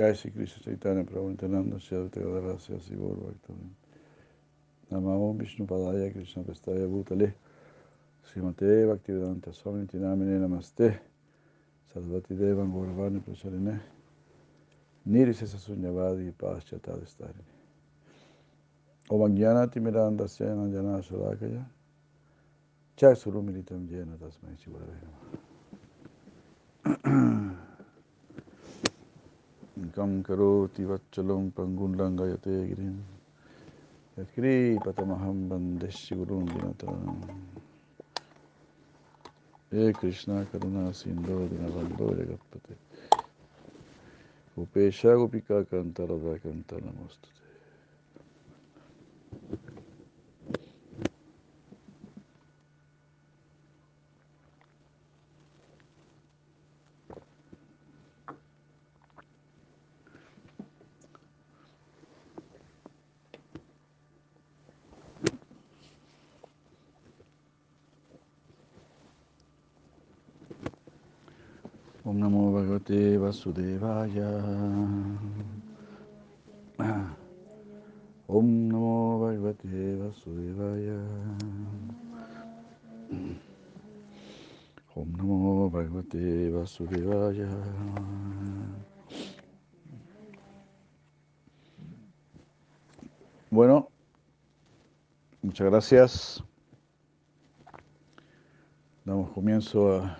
[0.00, 3.74] Jai Sri Krishna Chaitanya Prabhu Nityananda Shri Advaita Gadadhara Sri Gaur Bhaktivinoda
[4.90, 7.34] Namo Vishnu Padaya Krishna Prestaya Bhutale.
[8.24, 10.98] Srimate Bhaktivedanta Swami Tinamine Namaste.
[11.92, 13.78] Sarvati Devan Gauravani Pracharine
[15.06, 17.44] Nirisesa Sunyavadi Paschatadistari
[19.10, 21.62] Om Jnanati Miranda Sena Jana Shalakaya.
[22.96, 25.49] Chak Surumilitam Jena Tasmai Shivurave
[29.94, 32.98] Kam Karoti Vachalom Pangun Langayate Girim
[34.18, 37.18] Yakri Patamaham Bandeshi Gurun Dinataranam
[39.70, 42.76] He Krishna Karuna Sindho Dinavando Jagapate
[44.58, 46.80] Upesha Gopika Kanta Radha Kanta
[72.10, 72.50] Om Namo
[73.30, 74.26] Vasudevaya.
[78.26, 80.98] Om Namo Bhagavate Vasudevaya.
[84.96, 87.46] Om Namo Bhagavate Vasudevaya.
[93.50, 93.88] Bueno,
[95.42, 96.44] muchas gracias.
[99.04, 100.18] Damos comienzo a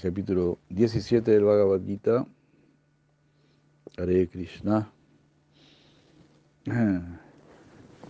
[0.00, 2.24] capítulo 17 del Bhagavad Gita,
[3.96, 4.88] Hare Krishna,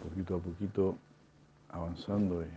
[0.02, 0.98] poquito a poquito
[1.68, 2.48] avanzando y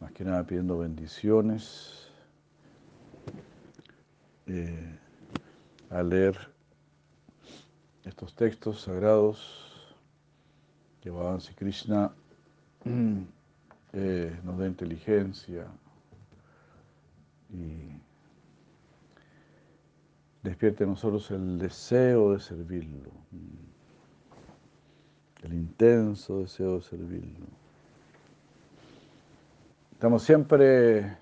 [0.00, 2.08] más que nada pidiendo bendiciones
[4.46, 4.98] eh,
[5.90, 6.36] al leer
[8.04, 9.96] estos textos sagrados
[11.00, 12.12] que Bhagavan Krishna
[13.92, 15.66] eh, nos da inteligencia,
[17.52, 18.00] y
[20.42, 23.10] despierte en nosotros el deseo de servirlo,
[25.42, 27.46] el intenso deseo de servirlo.
[29.92, 31.16] Estamos siempre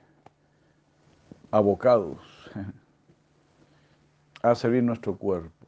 [1.51, 2.19] abocados
[4.43, 5.67] a servir nuestro cuerpo.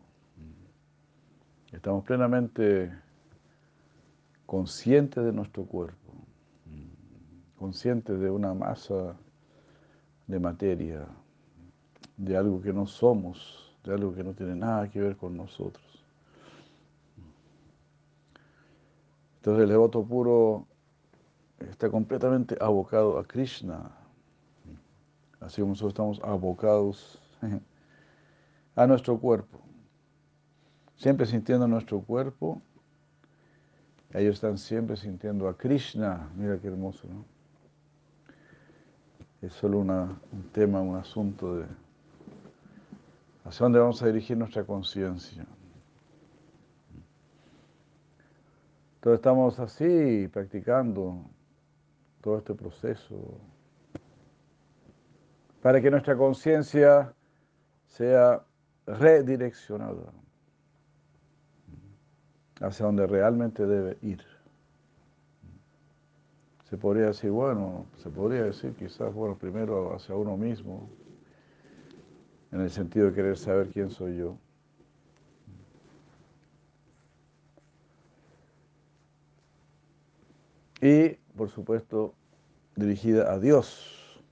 [1.72, 2.92] Estamos plenamente
[4.46, 6.12] conscientes de nuestro cuerpo,
[7.58, 9.16] conscientes de una masa
[10.26, 11.06] de materia,
[12.16, 16.04] de algo que no somos, de algo que no tiene nada que ver con nosotros.
[19.36, 20.66] Entonces el devoto puro
[21.58, 23.90] está completamente abocado a Krishna,
[25.40, 27.18] así como nosotros estamos abocados
[28.76, 29.60] a nuestro cuerpo,
[30.96, 32.62] siempre sintiendo nuestro cuerpo,
[34.12, 37.31] ellos están siempre sintiendo a Krishna, mira qué hermoso, ¿no?
[39.42, 40.18] Es solo un
[40.52, 41.66] tema, un asunto de
[43.44, 45.44] hacia dónde vamos a dirigir nuestra conciencia.
[48.94, 51.24] Entonces estamos así practicando
[52.20, 53.40] todo este proceso
[55.60, 57.12] para que nuestra conciencia
[57.86, 58.44] sea
[58.86, 60.12] redireccionada
[62.60, 64.31] hacia donde realmente debe ir
[66.72, 70.88] se podría decir, bueno, se podría decir quizás, bueno, primero hacia uno mismo,
[72.50, 74.38] en el sentido de querer saber quién soy yo.
[80.80, 82.14] Y, por supuesto,
[82.74, 84.22] dirigida a Dios.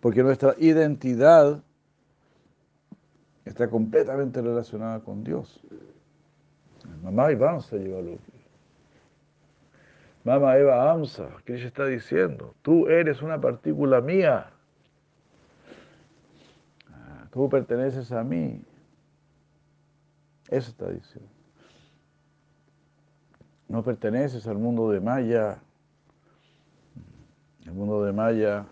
[0.00, 1.62] Porque nuestra identidad
[3.44, 5.60] está completamente relacionada con Dios.
[7.04, 8.18] Mamá y vamos a llevarlo.
[10.24, 14.50] Mama Eva Amsa, Krishna está diciendo, tú eres una partícula mía.
[16.90, 18.62] Ah, tú perteneces a mí.
[20.48, 21.30] Eso está diciendo.
[23.68, 25.58] No perteneces al mundo de Maya.
[27.64, 28.66] El mundo de Maya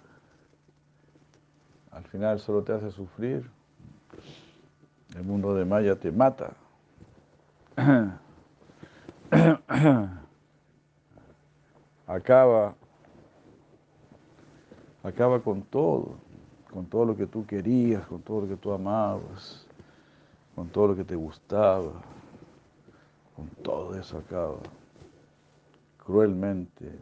[1.91, 3.49] al final solo te hace sufrir.
[5.15, 6.55] El mundo de Maya te mata.
[12.07, 12.75] acaba,
[15.03, 16.17] acaba con todo,
[16.71, 19.67] con todo lo que tú querías, con todo lo que tú amabas,
[20.55, 21.93] con todo lo que te gustaba,
[23.35, 24.59] con todo eso acaba,
[25.99, 26.99] cruelmente,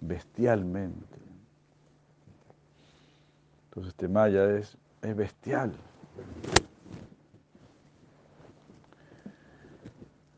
[0.00, 1.18] bestialmente.
[3.68, 5.72] Entonces este Maya es es bestial.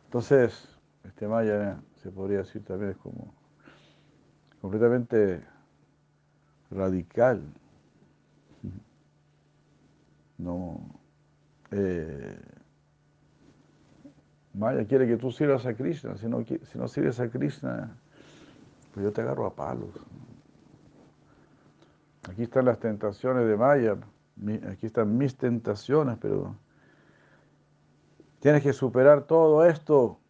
[0.06, 0.68] Entonces,
[1.04, 3.32] este Maya se podría decir también es como
[4.60, 5.42] completamente
[6.70, 7.42] radical.
[10.36, 11.00] No.
[11.70, 12.38] Eh,
[14.52, 16.18] Maya quiere que tú sirvas a Krishna.
[16.18, 17.96] Si no, si no sirves a Krishna,
[18.92, 19.88] pues yo te agarro a palos.
[22.28, 23.96] Aquí están las tentaciones de Maya.
[24.70, 26.54] Aquí están mis tentaciones, pero
[28.40, 30.20] tienes que superar todo esto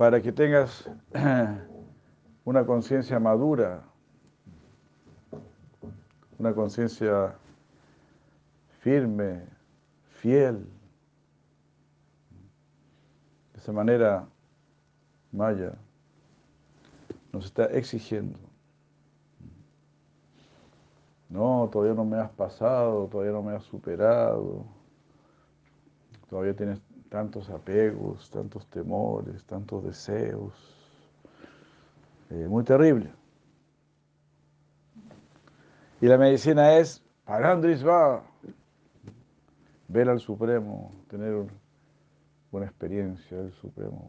[0.00, 0.88] para que tengas
[2.44, 3.82] una conciencia madura,
[6.38, 7.34] una conciencia
[8.78, 9.42] firme,
[10.08, 10.66] fiel.
[13.52, 14.26] De esa manera,
[15.32, 15.74] Maya
[17.30, 18.38] nos está exigiendo.
[21.28, 24.64] No, todavía no me has pasado, todavía no me has superado,
[26.30, 26.80] todavía tienes
[27.10, 30.54] tantos apegos, tantos temores, tantos deseos.
[32.30, 33.12] Eh, muy terrible.
[36.00, 38.22] Y la medicina es, va,
[39.88, 41.46] ver al Supremo, tener
[42.52, 44.08] una experiencia del Supremo.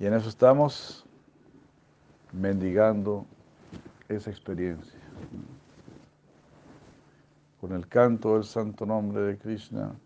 [0.00, 1.04] Y en eso estamos
[2.32, 3.26] mendigando
[4.08, 5.00] esa experiencia
[7.60, 9.98] con el canto del santo nombre de Krishna,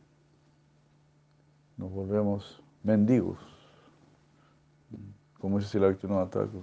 [1.77, 3.39] nos volvemos mendigos,
[5.39, 6.63] como dice el Thakur.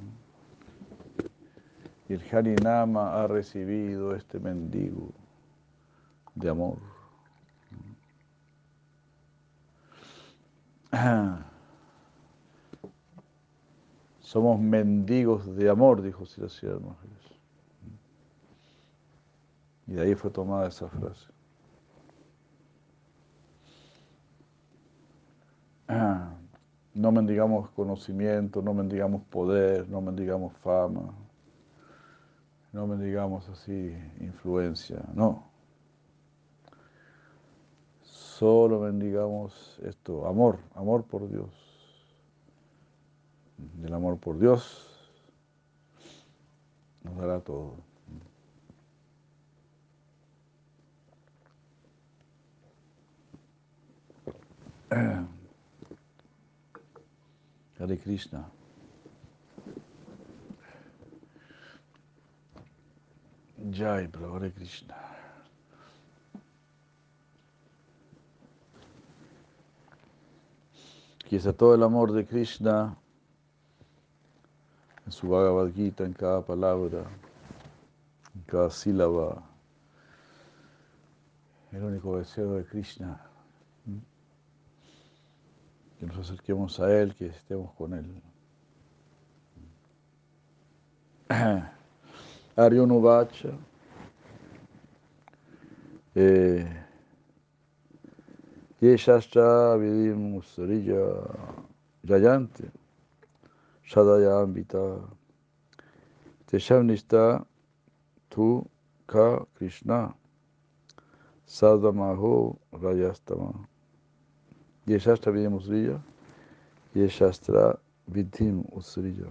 [2.07, 5.11] Y el Harinama ha recibido este mendigo
[6.33, 6.77] de amor.
[14.21, 17.28] Somos mendigos de amor, dijo Siracía Maharaj.
[19.89, 21.27] Y de ahí fue tomada esa frase.
[26.91, 31.13] No mendigamos conocimiento, no mendigamos poder, no mendigamos fama,
[32.73, 35.45] no mendigamos así influencia, no.
[38.01, 41.53] Solo mendigamos esto, amor, amor por Dios.
[43.81, 45.09] El amor por Dios
[47.03, 47.88] nos dará todo.
[54.91, 55.27] Hare
[58.03, 58.49] Krishna.
[63.71, 64.95] Jai, Prabhu Hare Krishna.
[71.29, 72.97] Está todo el amor de Krishna
[75.05, 77.03] en su Bhagavad Gita, en cada palabra,
[78.33, 79.43] en cada sílaba.
[81.71, 83.28] El único deseo de Krishna
[85.99, 88.21] que nos acerquemos a Él, que estemos con Él.
[92.55, 93.49] Aryonuvacha.
[96.15, 96.65] Eh,
[98.81, 101.37] Yeshascha Vidim Usarija
[102.05, 102.71] Jayante
[103.85, 105.01] Shadayambita
[106.47, 107.45] Teshamnista
[108.29, 108.67] Tu
[109.05, 110.15] Ka Krishna
[111.45, 113.67] Sadamaho Rayastama
[114.89, 116.01] Yeshastra Vidhim Usriya,
[116.95, 117.77] Yeshastra
[118.11, 119.27] Vidhim Usriya.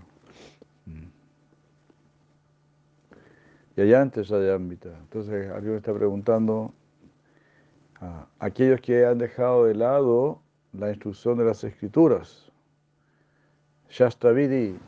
[3.76, 4.88] Y allá antes de ámbito.
[4.88, 6.72] Entonces, alguien está preguntando
[8.00, 10.40] a aquellos que han dejado de lado
[10.72, 12.52] la instrucción de las escrituras.
[13.88, 14.30] Shastra.
[14.30, 14.78] Hay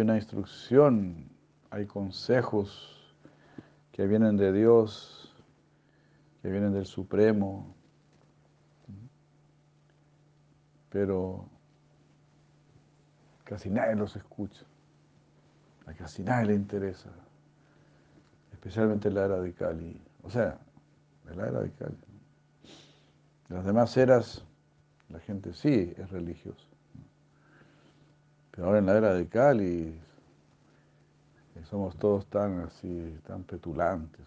[0.00, 1.28] una instrucción,
[1.70, 3.16] hay consejos
[3.90, 5.34] que vienen de Dios,
[6.42, 7.74] que vienen del Supremo,
[10.90, 11.44] pero
[13.44, 14.64] casi nadie los escucha,
[15.86, 17.10] a casi nadie le interesa,
[18.52, 20.58] especialmente en la era de Cali, o sea,
[21.34, 21.96] la era de Cali.
[23.48, 24.44] Las demás eras
[25.08, 26.68] la gente sí es religiosa,
[28.50, 29.98] pero ahora en la era de Cali
[31.64, 34.26] somos todos tan así, tan petulantes.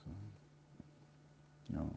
[1.69, 1.89] ¿no?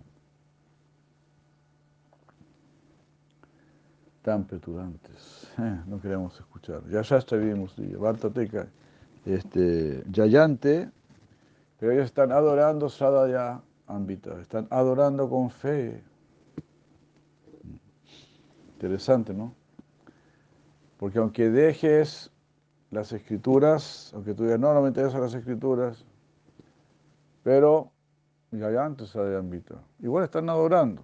[4.24, 6.82] Tan petulantes, eh, no queremos escuchar.
[6.88, 8.66] Ya ya vivimos, Bartateca,
[9.26, 10.90] este, Yayante,
[11.78, 16.02] pero ellos están adorando Sadaya Ambita, están adorando con fe.
[18.72, 19.54] Interesante, ¿no?
[20.96, 22.30] Porque aunque dejes
[22.90, 26.02] las escrituras, aunque tú digas, no, no me interesan las escrituras,
[27.42, 27.92] pero
[28.84, 29.78] antes ámbito.
[30.00, 31.02] igual están adorando.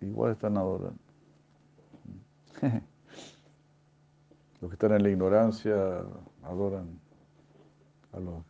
[0.00, 0.98] Igual están adorando.
[4.60, 5.74] Los que están en la ignorancia
[6.42, 7.00] adoran
[8.12, 8.44] a los,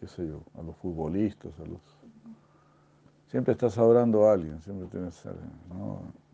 [0.00, 1.80] qué sé yo, a los futbolistas, a los...
[3.28, 5.24] Siempre estás adorando a alguien, siempre tienes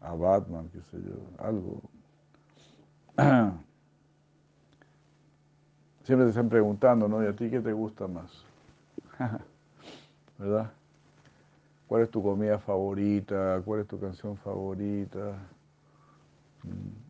[0.00, 1.82] a Batman, qué sé yo, algo.
[6.04, 7.22] Siempre te están preguntando, ¿no?
[7.24, 8.44] ¿Y a ti qué te gusta más?
[10.38, 10.70] ¿Verdad?
[11.88, 13.62] ¿Cuál es tu comida favorita?
[13.64, 15.38] ¿Cuál es tu canción favorita?
[16.64, 17.06] Mm.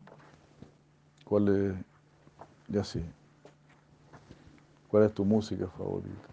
[1.25, 1.75] ¿Cuál es,
[2.69, 3.03] ya sé,
[4.87, 6.27] cuál es tu música favorita?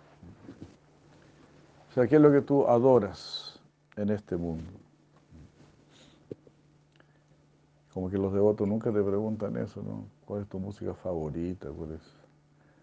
[1.91, 3.61] O sea, ¿qué es lo que tú adoras
[3.97, 4.71] en este mundo?
[7.93, 10.05] Como que los devotos nunca te preguntan eso, ¿no?
[10.27, 11.71] ¿Cuál es tu música favorita?
[11.71, 12.03] ¿Cuál es,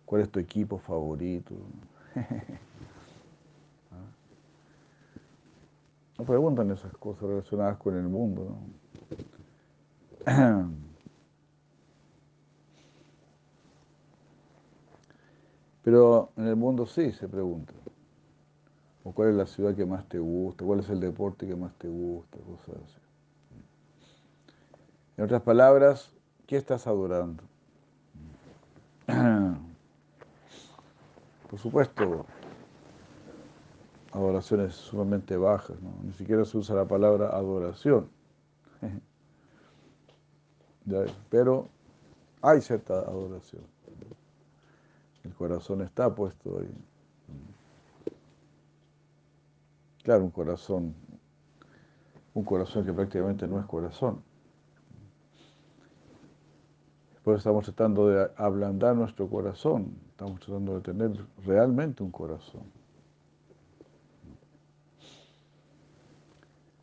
[0.05, 1.53] cuál es tu equipo favorito?
[6.21, 8.55] No preguntan esas cosas relacionadas con el mundo,
[10.27, 10.69] ¿no?
[15.81, 17.73] Pero en el mundo sí se pregunta.
[19.03, 21.73] O cuál es la ciudad que más te gusta, cuál es el deporte que más
[21.79, 22.99] te gusta, cosas así.
[25.17, 26.13] En otras palabras,
[26.45, 27.41] ¿qué estás adorando?
[31.49, 32.27] Por supuesto,
[34.11, 38.09] adoraciones sumamente bajas, ni siquiera se usa la palabra adoración.
[41.29, 41.69] Pero
[42.41, 43.63] hay cierta adoración.
[45.23, 46.75] El corazón está puesto ahí.
[50.03, 50.95] Claro, un corazón,
[52.33, 54.23] un corazón que prácticamente no es corazón.
[57.21, 61.11] Eso estamos tratando de ablandar nuestro corazón, estamos tratando de tener
[61.45, 62.80] realmente un corazón.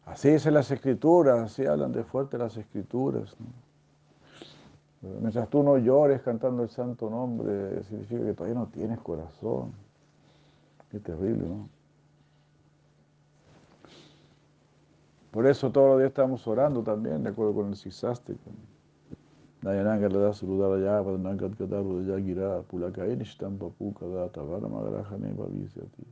[0.09, 3.37] Así dicen las escrituras, así hablan de fuerte las escrituras.
[5.01, 9.73] Mientras tú no llores cantando el santo nombre, significa que todavía no tienes corazón.
[10.91, 11.69] Qué terrible, ¿no?
[15.31, 18.51] Por eso todos los días estamos orando también, de acuerdo con el sisástico.
[19.61, 26.05] Nayananga le da saludar allá, Padananga Kataru de Yagira, Pulakain Ishtampapu Kada, Tavana Magarajane, Babisyati.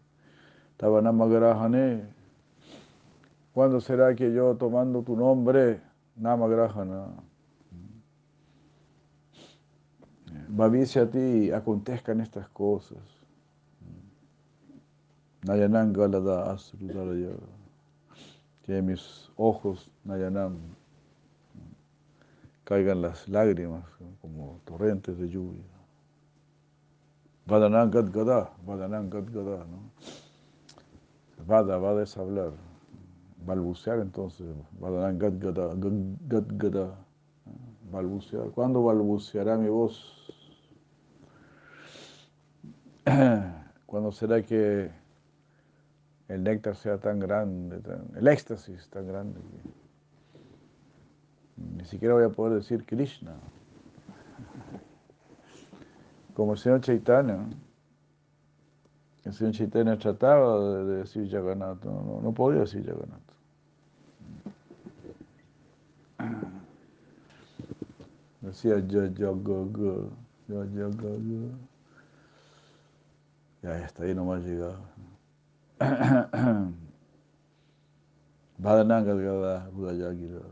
[0.77, 2.26] Tavana Magarajane.
[3.57, 5.81] ¿Cuándo será que yo tomando tu nombre,
[6.17, 7.07] Namagrahana?
[10.49, 12.99] Babisi a ti acontezcan estas cosas.
[15.47, 17.35] Nayanam Galada Asrudaraya.
[18.67, 20.59] Que mis ojos, Nayanam,
[22.65, 23.87] caigan las lágrimas
[24.21, 25.65] como torrentes de lluvia.
[27.47, 29.81] Vadanam Gadgada, Vadanam Gadgada, ¿no?
[31.47, 32.53] Vada, Vada es hablar,
[33.47, 34.47] balbucear entonces,
[34.81, 36.99] Gadgada, Gadgada,
[37.91, 38.51] balbucear.
[38.51, 40.13] ¿Cuándo balbuceará mi voz?
[43.87, 44.91] ¿Cuándo será que
[46.29, 47.81] el néctar sea tan grande,
[48.17, 49.41] el éxtasis tan grande
[51.57, 53.35] ni siquiera voy a poder decir Krishna?
[56.35, 57.47] Como el señor Chaitanya.
[59.25, 63.26] El señor Chaitanya trataba de, decir Jagannath, no, no, podía decir Jagannath.
[68.47, 69.33] Decía ya, ya,
[70.47, 70.89] ya, ya,
[73.61, 74.79] ya, hasta ahí nomás llegaba.
[78.59, 80.43] Vadananga Gada Budayagira.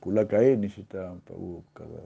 [0.00, 2.00] Pulakae Nishitam Pagukada.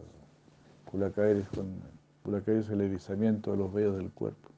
[0.91, 1.81] Pulakae es con
[2.25, 4.49] Pulakae es el erizamiento de los vellos del cuerpo.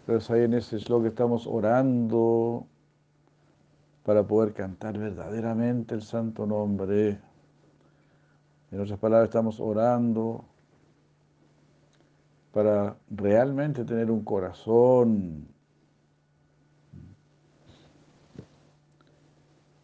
[0.00, 2.66] Entonces ahí en ese que estamos orando
[4.08, 7.20] para poder cantar verdaderamente el santo nombre.
[8.70, 10.46] En otras palabras, estamos orando
[12.50, 15.46] para realmente tener un corazón.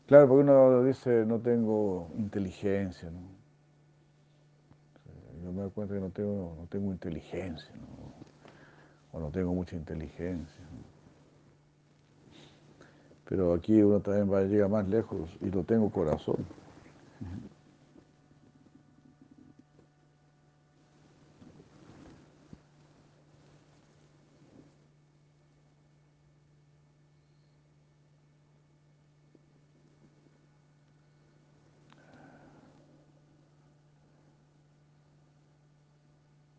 [0.07, 3.21] Claro, porque uno dice, no tengo inteligencia, ¿no?
[5.45, 7.95] Yo me doy cuenta que no tengo, no tengo inteligencia, ¿no?
[9.13, 10.65] o no tengo mucha inteligencia
[13.29, 16.37] pero aquí uno también va, a llega más lejos y no tengo corazón.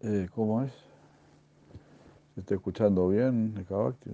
[0.01, 0.71] Eh, ¿Cómo es?
[2.35, 4.11] ¿Se está escuchando bien, Ekavakti?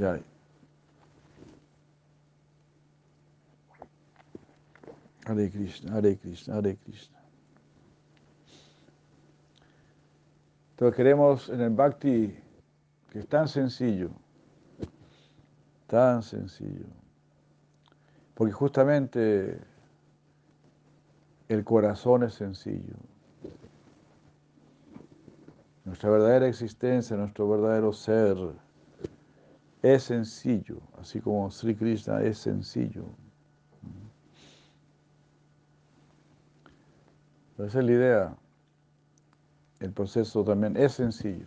[0.00, 0.18] Ya.
[5.26, 7.18] Hare Krishna, Hare Krishna, Hare Krishna.
[10.70, 12.34] Entonces queremos en el Bhakti,
[13.10, 14.10] que es tan sencillo,
[15.86, 16.86] tan sencillo,
[18.32, 19.60] porque justamente
[21.48, 22.94] el corazón es sencillo.
[25.84, 28.38] Nuestra verdadera existencia, nuestro verdadero ser
[29.82, 33.04] es sencillo, así como Sri Krishna es sencillo.
[37.66, 38.36] esa es la idea.
[39.80, 41.44] El proceso también es sencillo.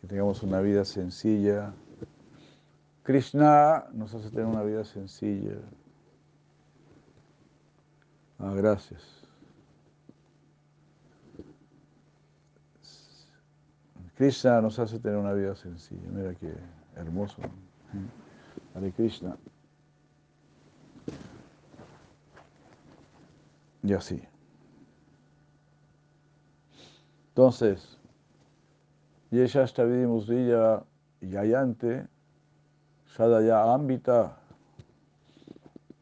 [0.00, 1.72] Que tengamos una vida sencilla.
[3.02, 5.56] Krishna nos hace tener una vida sencilla.
[8.38, 9.19] Ah, gracias.
[14.20, 16.06] Krishna nos hace tener una vida sencilla.
[16.10, 16.52] Mira qué
[16.94, 17.40] hermoso.
[18.74, 19.34] Hare Krishna.
[23.82, 24.22] Y así.
[27.28, 27.98] Entonces,
[29.30, 30.84] Yesha Stavidi Musrilla
[31.22, 32.06] Yayante,
[33.16, 34.36] Shadaya Ambita.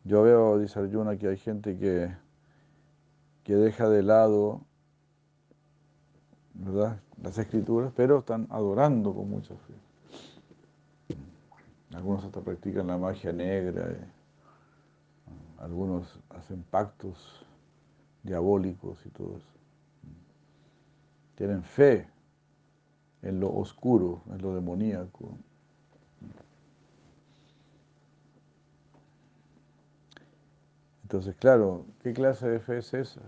[0.03, 2.13] Yo veo, dice Arjuna, que hay gente que,
[3.45, 4.67] que deja de lado
[6.55, 7.01] ¿verdad?
[7.23, 11.17] Las escrituras, pero están adorando con mucha fe.
[11.95, 14.07] Algunos hasta practican la magia negra, eh.
[15.59, 17.45] algunos hacen pactos
[18.23, 19.47] diabólicos y todo eso.
[21.35, 22.09] Tienen fe
[23.23, 25.37] en lo oscuro, en lo demoníaco.
[31.03, 33.23] Entonces, claro, ¿qué clase de fe es esa?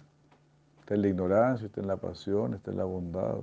[0.81, 3.39] Está en la ignorancia, está en la pasión, está en la bondad.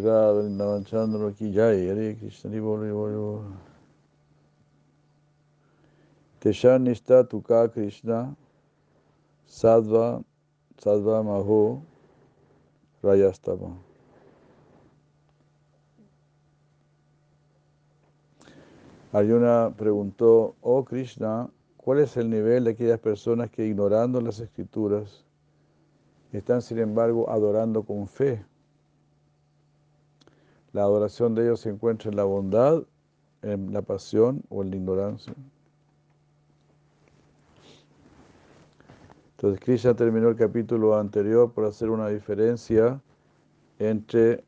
[0.00, 3.44] Sira Vrindavan Chandra ki jai, Hare Krishna, Bolo, Bolo.
[6.40, 8.34] Teshanista Tuka Krishna,
[9.46, 10.24] Sadva,
[10.78, 11.82] Sadva Maho,
[13.02, 13.76] Rayastama.
[19.12, 25.26] Arjuna preguntó, oh Krishna, ¿cuál es el nivel de aquellas personas que ignorando las escrituras
[26.32, 28.46] están sin embargo adorando con fe?
[30.72, 32.84] La adoración de ellos se encuentra en la bondad,
[33.42, 35.34] en la pasión o en la ignorancia.
[39.32, 43.00] Entonces Krishna terminó el capítulo anterior por hacer una diferencia
[43.78, 44.44] entre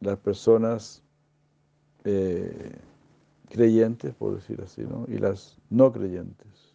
[0.00, 1.02] las personas
[2.02, 2.76] eh,
[3.48, 6.74] creyentes, por decir así, y las no creyentes,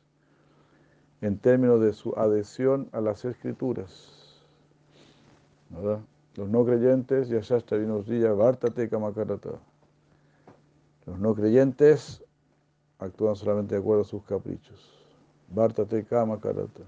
[1.21, 4.19] en términos de su adhesión a las escrituras.
[5.69, 5.99] ¿verdad?
[6.39, 9.59] Los no creyentes, Yashasta Vinosriya, Vártate Kamakarata.
[11.05, 12.23] Los no creyentes
[12.97, 14.89] actúan solamente de acuerdo a sus caprichos.
[15.49, 16.83] Vártate Kamakarata.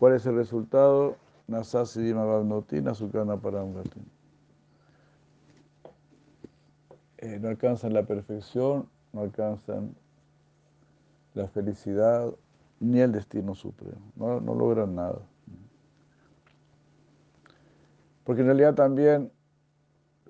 [0.00, 1.14] ¿Cuál es el resultado?
[1.46, 4.00] Nasasi Dima Bhavnoti, Nasukana Paramgati.
[7.18, 9.94] Eh, no alcanzan la perfección, no alcanzan
[11.34, 12.34] la felicidad
[12.80, 14.00] ni el destino supremo.
[14.16, 15.29] No logran nada.
[18.30, 19.32] Porque en realidad también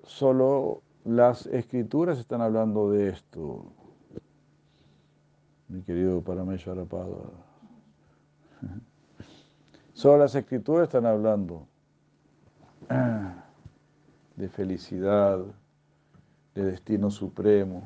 [0.01, 3.71] solo las escrituras están hablando de esto,
[5.67, 7.05] mi querido Parameshwara Pada.
[9.93, 11.67] Solo las escrituras están hablando
[14.35, 15.37] de felicidad,
[16.55, 17.83] de destino supremo.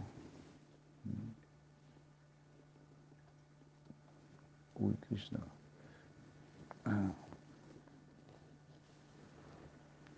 [4.75, 5.41] Uy, Krishna.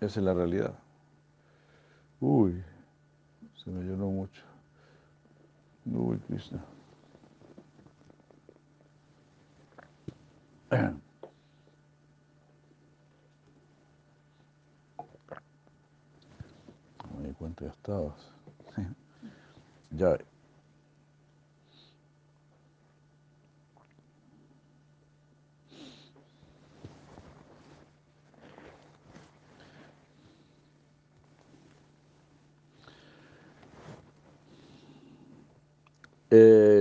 [0.00, 0.78] Esa es la realidad.
[2.20, 2.62] Uy,
[3.64, 4.42] se me llenó mucho.
[5.86, 6.64] Uy, Krishna.
[17.18, 18.32] Me di ya estabas.
[19.90, 20.18] ya.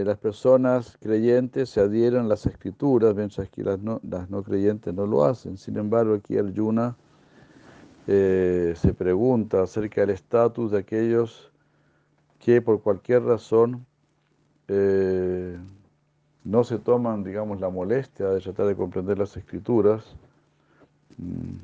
[0.06, 4.94] Las personas creyentes se adhieren a las escrituras, mientras que las no, las no creyentes
[4.94, 5.58] no lo hacen.
[5.58, 6.96] Sin embargo, aquí Arjuna
[8.08, 11.52] eh, se pregunta acerca del estatus de aquellos
[12.40, 13.86] que por cualquier razón
[14.68, 15.58] eh,
[16.44, 20.16] no se toman, digamos, la molestia de tratar de comprender las escrituras.
[21.18, 21.58] Mm.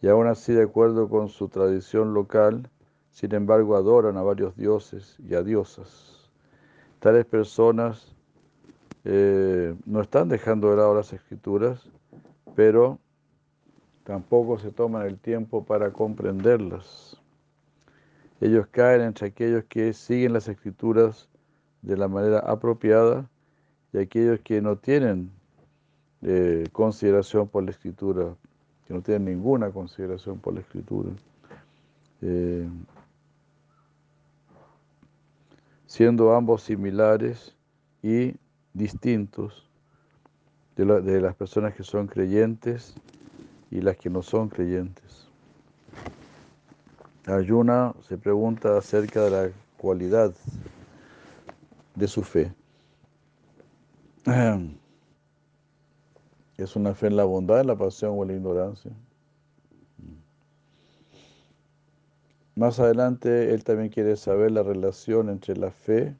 [0.00, 2.70] Y aún así, de acuerdo con su tradición local,
[3.18, 6.30] sin embargo, adoran a varios dioses y a diosas.
[7.00, 8.14] Tales personas
[9.02, 11.90] eh, no están dejando de lado las escrituras,
[12.54, 13.00] pero
[14.04, 17.20] tampoco se toman el tiempo para comprenderlas.
[18.40, 21.28] Ellos caen entre aquellos que siguen las escrituras
[21.82, 23.28] de la manera apropiada
[23.92, 25.28] y aquellos que no tienen
[26.22, 28.36] eh, consideración por la escritura,
[28.86, 31.10] que no tienen ninguna consideración por la escritura.
[32.22, 32.68] Eh,
[35.88, 37.56] siendo ambos similares
[38.02, 38.36] y
[38.74, 39.66] distintos
[40.76, 42.94] de las personas que son creyentes
[43.70, 45.26] y las que no son creyentes.
[47.26, 50.32] Ayuna se pregunta acerca de la cualidad
[51.96, 52.52] de su fe.
[56.58, 58.92] ¿Es una fe en la bondad, en la pasión o en la ignorancia?
[62.58, 66.16] Más adelante, él también quiere saber la relación entre la fe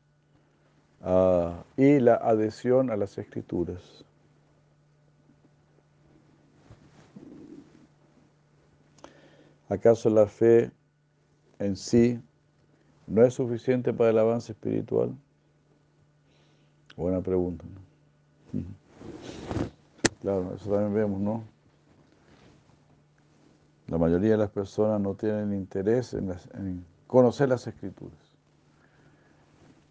[1.03, 4.05] ah, y la adhesión a las escrituras.
[9.69, 10.71] ¿Acaso la fe
[11.59, 12.21] en sí
[13.09, 15.13] no es suficiente para el avance espiritual?
[16.97, 17.65] Buena pregunta.
[20.21, 21.58] Claro, eso también vemos, ¿no?
[23.89, 28.19] La mayoría de las personas no tienen interés en, conocer las escrituras.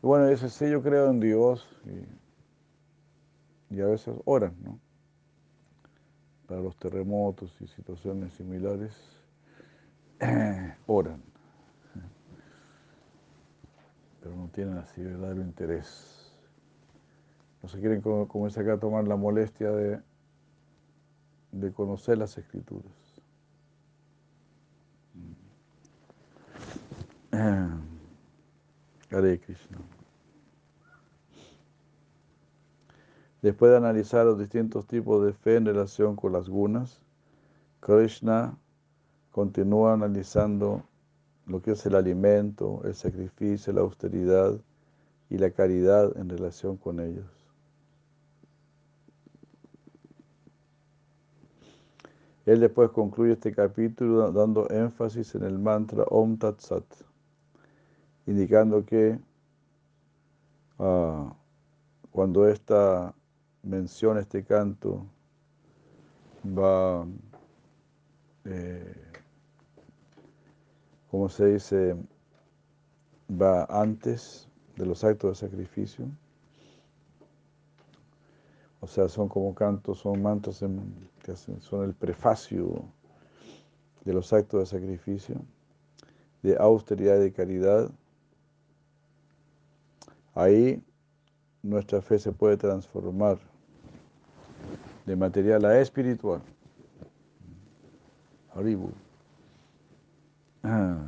[0.04, 1.68] Bueno, eso sí, yo creo en Dios
[3.72, 4.80] y, a veces oran, ¿no?
[6.48, 8.94] Para los terremotos y situaciones similares
[10.88, 11.22] oran,
[14.22, 16.32] pero no tienen así verdadero interés.
[17.64, 20.04] No se quieren, como, a tomar la molestia de
[21.74, 23.07] conocer las escrituras.
[29.12, 29.78] Hare Krishna.
[33.42, 37.00] Después de analizar los distintos tipos de fe en relación con las gunas,
[37.80, 38.58] Krishna
[39.32, 40.84] continúa analizando
[41.46, 44.60] lo que es el alimento, el sacrificio, la austeridad
[45.30, 47.26] y la caridad en relación con ellos.
[52.48, 57.07] Él después concluye este capítulo dando énfasis en el mantra Om Tat Sat,
[58.28, 59.20] indicando que
[60.78, 61.34] ah,
[62.12, 63.14] cuando esta
[63.64, 65.06] menciona este canto
[66.46, 67.08] va
[68.46, 69.08] eh,
[71.10, 71.96] como se dice,
[73.30, 76.06] va antes de los actos de sacrificio.
[78.80, 80.64] O sea, son como cantos, son mantos
[81.24, 82.86] que son el prefacio
[84.06, 85.36] de los actos de sacrificio,
[86.44, 87.92] de austeridad y de caridad.
[90.38, 90.80] Ahí
[91.64, 93.40] nuestra fe se puede transformar
[95.08, 96.44] de material a espiritual.
[98.54, 98.92] Haribu.
[100.62, 101.08] Ah.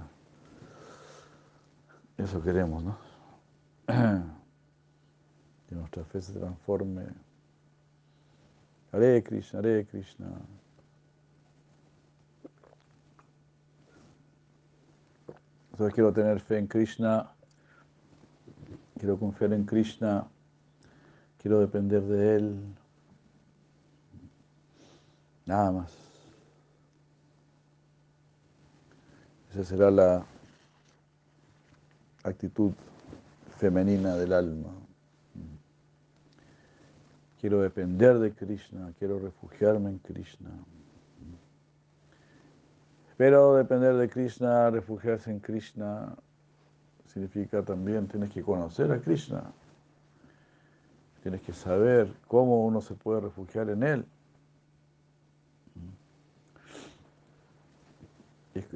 [2.18, 2.98] Eso queremos, ¿no?
[5.68, 7.06] Que nuestra fe se transforme.
[8.92, 10.26] Hare Krishna, Hare Krishna.
[15.72, 17.32] Entonces quiero tener fe en Krishna,
[19.00, 20.28] quiero confiar en Krishna,
[21.42, 22.76] quiero depender de Él.
[25.46, 25.98] Nada más.
[29.52, 30.24] Esa será la
[32.24, 32.74] actitud
[33.58, 34.70] femenina del alma.
[37.40, 40.52] Quiero depender de Krishna, quiero refugiarme en Krishna.
[43.16, 46.16] Pero depender de Krishna, refugiarse en Krishna,
[47.14, 49.44] significa también tienes que conocer a Krishna.
[51.22, 54.06] Tienes que saber cómo uno se puede refugiar en Él.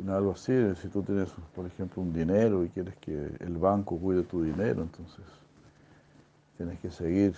[0.10, 4.24] algo así, si tú tienes, por ejemplo, un dinero y quieres que el banco cuide
[4.24, 5.26] tu dinero, entonces
[6.58, 7.36] tienes que seguir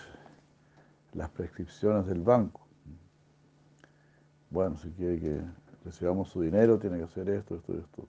[1.13, 2.62] las prescripciones del banco.
[4.49, 5.41] Bueno, si quiere que
[5.84, 8.08] recibamos su dinero, tiene que hacer esto, esto y esto.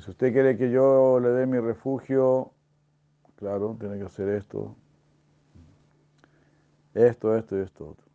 [0.00, 2.52] Si usted quiere que yo le dé mi refugio,
[3.36, 4.74] claro, tiene que hacer esto,
[6.94, 8.06] esto, esto y esto otro.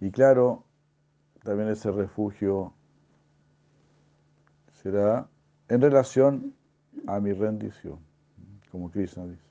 [0.00, 0.64] Y claro,
[1.42, 2.74] también ese refugio
[4.82, 5.28] será
[5.68, 6.54] en relación
[7.06, 7.98] a mi rendición,
[8.70, 9.42] como Krishna dice.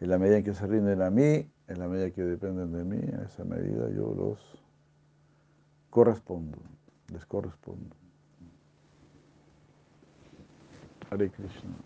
[0.00, 2.84] En la medida en que se rinden a mí, en la medida que dependen de
[2.84, 4.38] mí, en esa medida yo los
[5.90, 6.58] correspondo,
[7.10, 7.94] les correspondo.
[11.10, 11.76] Hare Krishna.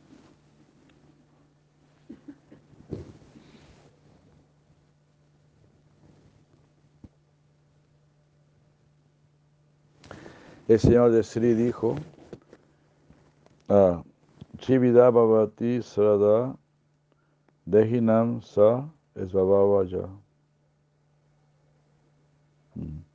[10.69, 11.97] El señor de Sri dijo,
[13.69, 14.05] ah,
[14.59, 16.57] Chivida Bhavati Srada
[17.67, 20.09] Dehinam Sa Esvabhavaya.
[22.77, 23.10] Hmm.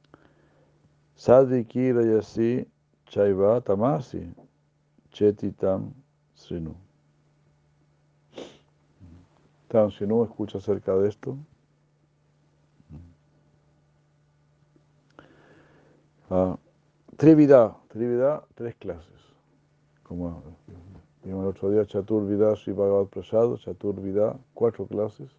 [1.26, 2.68] Sadviki Rayasi
[3.10, 4.32] Chaiva Tamasi
[5.12, 5.92] Chetitam
[6.38, 6.76] Srinu.
[9.68, 11.36] Tam Srinu escucha acerca de esto.
[16.30, 16.60] Ah,
[17.18, 19.10] Trivida, Trivida, tres clases.
[20.04, 20.44] Como
[21.24, 25.32] el otro día, Chaturvida, Sri Bhagavad Prasad, Chaturvida, cuatro clases.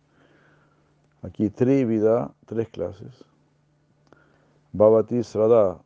[1.22, 3.24] Aquí Trivida, tres clases.
[4.76, 5.82] Bhavati Srada,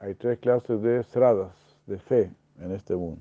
[0.00, 1.54] hay tres clases de sradas,
[1.86, 3.20] de fe en este mundo.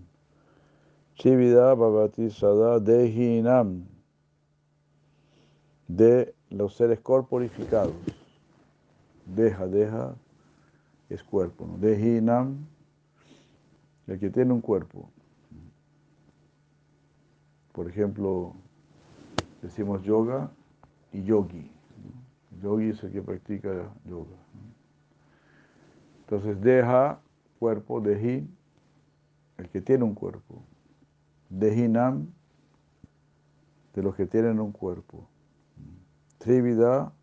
[1.15, 3.85] Chivida, Bhavati Srada, Dehinam,
[5.89, 7.97] de los seres corporificados.
[9.25, 10.15] Deja, deja,
[11.09, 11.67] es cuerpo.
[11.67, 11.77] ¿no?
[11.79, 12.65] Dehinam,
[14.07, 15.11] el que tiene un cuerpo.
[17.73, 18.53] Por ejemplo,
[19.61, 20.49] decimos yoga
[21.11, 21.69] y yogi.
[22.61, 24.47] Yogi es el que practica yoga.
[26.29, 27.21] Entonces, deja,
[27.57, 28.45] cuerpo, dehi,
[29.57, 30.61] el que tiene un cuerpo.
[31.49, 32.27] Dehinam,
[33.93, 35.25] de los que tienen un cuerpo.
[36.37, 37.13] Trivida,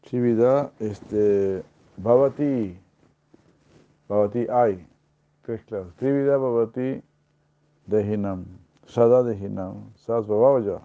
[0.00, 1.62] Trivida, este,
[1.96, 2.76] Bhavati,
[4.08, 4.84] Bhavati hay,
[5.42, 5.94] tres clases.
[5.94, 7.00] Trivida Bhavati
[7.86, 8.46] Dehinam,
[8.84, 10.80] Sada Dehinam, Sas Bhavavaya.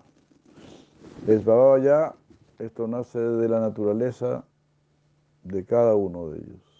[1.28, 2.14] Es Bhavavaya,
[2.60, 4.46] esto nace de la naturaleza
[5.44, 6.73] de cada uno de ellos.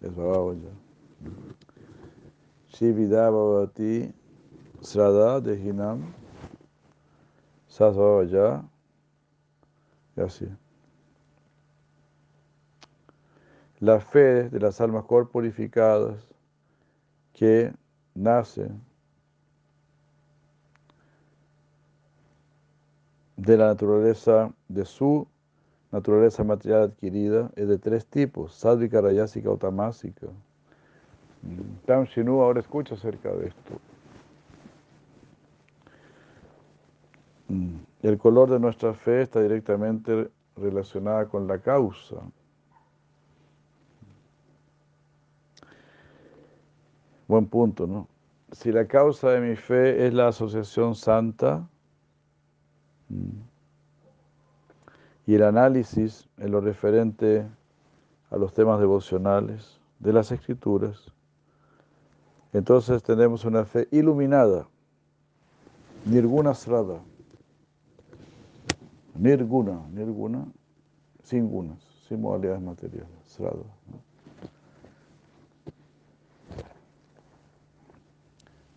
[0.00, 0.70] Es Bhavavaya.
[2.68, 4.12] Shivida Bhavati
[4.80, 6.12] Srada Dehinam,
[7.68, 8.64] Sas Bhavavaya.
[10.16, 10.48] Y así.
[13.80, 16.22] la fe de las almas corporificadas
[17.32, 17.72] que
[18.14, 18.82] nacen
[23.36, 25.26] de la naturaleza, de su
[25.90, 30.28] naturaleza material adquirida, es de tres tipos, sádvica, rayásica o tamásica.
[31.86, 33.80] Tam Shinu ahora escucha acerca de esto.
[38.02, 42.16] El color de nuestra fe está directamente relacionada con la causa.
[47.26, 48.08] Buen punto, ¿no?
[48.52, 51.68] Si la causa de mi fe es la asociación santa
[53.08, 53.49] mm,
[55.30, 57.46] y el análisis en lo referente
[58.30, 61.12] a los temas devocionales de las escrituras,
[62.52, 64.66] entonces tenemos una fe iluminada,
[66.04, 67.00] nirguna srada,
[69.14, 70.48] nirguna, nirguna,
[71.22, 73.62] sin gunas, sin modalidades materiales, srada.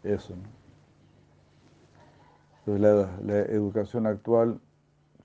[0.04, 0.36] Eso.
[2.60, 4.62] Entonces la, educación actual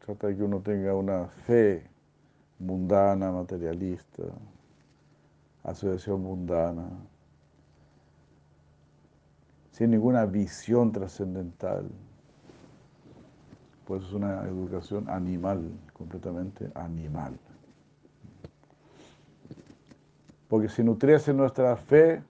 [0.08, 1.86] trata de que uno tenga una fe
[2.58, 4.22] mundana, materialista,
[5.62, 6.88] asociación mundana,
[9.70, 11.90] sin ninguna visión trascendental.
[13.84, 17.38] Pues es una educación animal, completamente animal.
[20.48, 22.22] Porque si nutriese nuestra fe,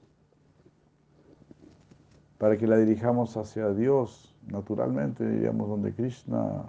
[2.39, 6.65] para que la dirijamos hacia Dios, naturalmente diríamos donde Krishna,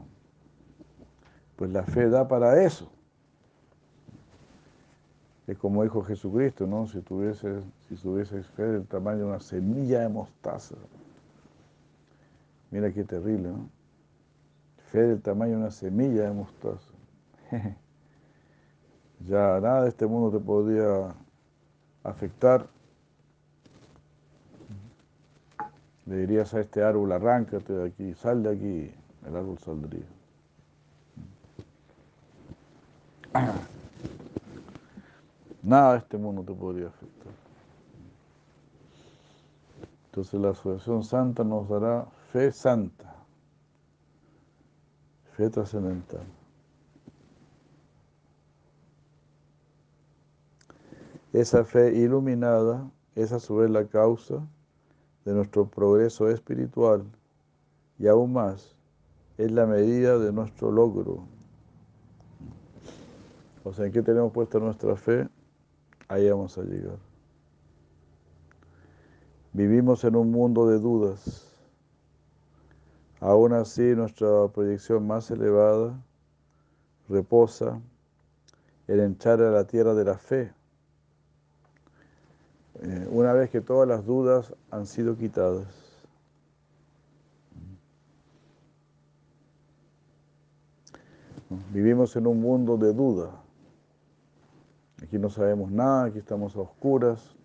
[1.60, 2.90] pues la fe da para eso.
[5.46, 6.88] Es como dijo Jesucristo, ¿no?
[6.88, 10.76] Si tuviese, si tuvieses fe del tamaño de una semilla de mostaza.
[12.72, 13.70] Mira qué terrible, ¿no?
[14.90, 16.94] Fe del tamaño de una semilla de mostaza.
[19.28, 21.14] ya nada de este mundo te podría
[22.06, 22.70] afectar
[26.06, 28.92] Le dirías a este árbol, arráncate de aquí, sal de aquí,
[29.28, 30.19] el árbol saldría.
[35.62, 37.34] Nada de este mundo te podría afectar.
[40.06, 43.14] Entonces la asociación santa nos dará fe santa,
[45.36, 46.26] fe trascendental.
[51.32, 54.48] Esa fe iluminada es a su vez la causa
[55.26, 57.04] de nuestro progreso espiritual
[58.00, 58.76] y aún más
[59.38, 61.28] es la medida de nuestro logro.
[63.70, 65.30] O sea, ¿en qué tenemos puesta nuestra fe?
[66.08, 66.98] Ahí vamos a llegar.
[69.54, 71.48] Vivimos en un mundo de dudas.
[73.20, 75.94] Aún así, nuestra proyección más elevada
[77.10, 77.80] reposa
[78.88, 80.52] en entrar a la tierra de la fe
[82.82, 85.68] eh, una vez que todas las dudas han sido quitadas.
[91.72, 93.44] Vivimos en un mundo de duda.
[95.04, 97.36] Aquí no sabemos nada, aquí estamos a oscuras.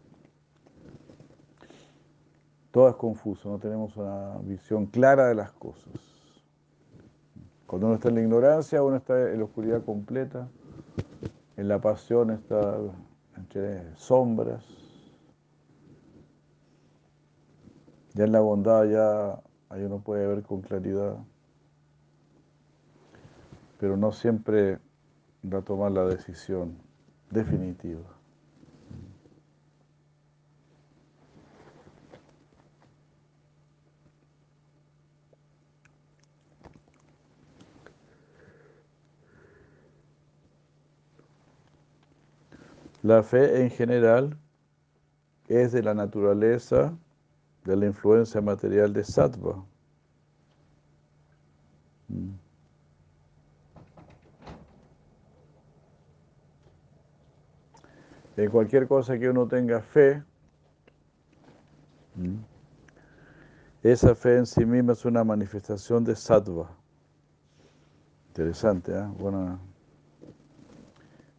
[2.71, 5.93] Todo es confuso, no tenemos una visión clara de las cosas.
[7.67, 10.49] Cuando uno está en la ignorancia, uno está en la oscuridad completa,
[11.57, 12.77] en la pasión está
[13.37, 14.65] entre sombras.
[18.15, 21.17] Ya en la bondad ya ahí uno puede ver con claridad,
[23.79, 24.79] pero no siempre
[25.45, 26.84] va a tomar la decisión
[27.35, 28.01] definitiva.
[43.03, 44.39] La fe en general
[45.49, 46.97] es de la naturaleza
[47.65, 49.63] de la influencia material de sattva.
[58.37, 60.23] En cualquier cosa que uno tenga fe,
[63.83, 66.71] esa fe en sí misma es una manifestación de sattva.
[68.29, 69.07] Interesante, ¿eh?
[69.19, 69.61] Bueno,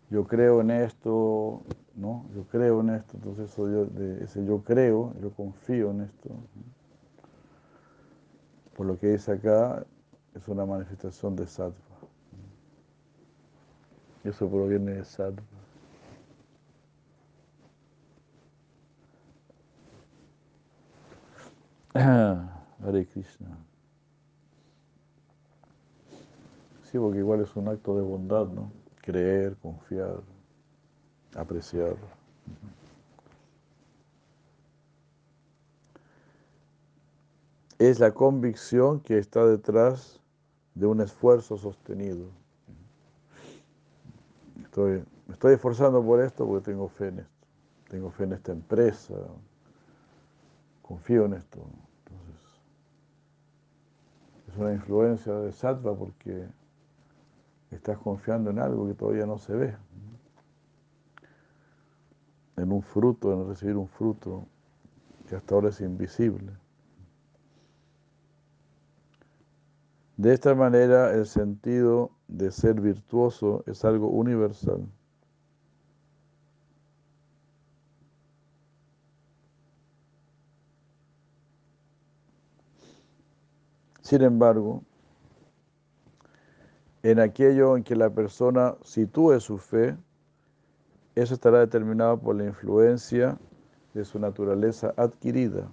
[0.09, 1.63] yo creo en esto,
[1.95, 2.25] ¿no?
[2.33, 3.67] Yo creo en esto, entonces eso
[4.21, 6.29] ese yo creo, yo confío en esto.
[8.77, 9.85] Por lo que dice acá,
[10.33, 11.73] es una manifestación de sattva.
[14.23, 15.54] Eso proviene de sattva.
[22.83, 23.57] Hare Krishna.
[26.83, 28.71] Sí, porque igual es un acto de bondad, ¿no?
[29.01, 30.21] Creer, confiar
[31.35, 31.95] apreciar.
[37.77, 40.19] Es la convicción que está detrás
[40.73, 42.29] de un esfuerzo sostenido.
[44.63, 47.47] Estoy, me estoy esforzando por esto porque tengo fe en esto.
[47.89, 49.13] Tengo fe en esta empresa.
[50.81, 51.65] Confío en esto.
[54.55, 56.47] Es una influencia de sattva porque
[57.71, 59.75] estás confiando en algo que todavía no se ve
[62.55, 64.47] en un fruto, en recibir un fruto
[65.27, 66.53] que hasta ahora es invisible.
[70.15, 74.87] De esta manera el sentido de ser virtuoso es algo universal.
[84.05, 84.83] Sin embargo,
[87.01, 89.97] en aquello en que la persona sitúe su fe,
[91.15, 93.39] eso estará determinado por la influencia
[93.95, 95.71] de su naturaleza adquirida.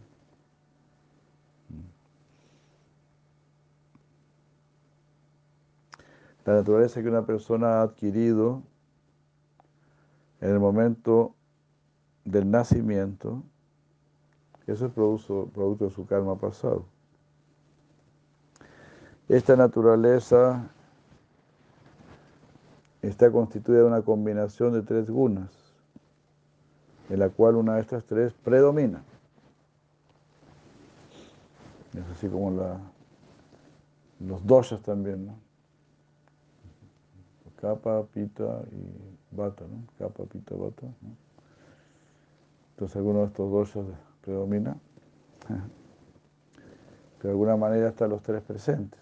[6.46, 8.62] La naturaleza que una persona ha adquirido
[10.40, 11.34] en el momento
[12.24, 13.42] del nacimiento,
[14.66, 16.91] eso es producto, producto de su karma pasado.
[19.32, 20.68] Esta naturaleza
[23.00, 25.48] está constituida de una combinación de tres gunas,
[27.08, 29.02] en la cual una de estas tres predomina.
[31.94, 32.50] Es así como
[34.20, 35.34] los doshas también, ¿no?
[37.58, 39.86] Kappa, Pita y Bata, ¿no?
[39.98, 40.88] Kappa, Pita, Bata.
[42.72, 43.86] Entonces alguno de estos doshas
[44.20, 44.76] predomina.
[47.22, 49.01] De alguna manera están los tres presentes.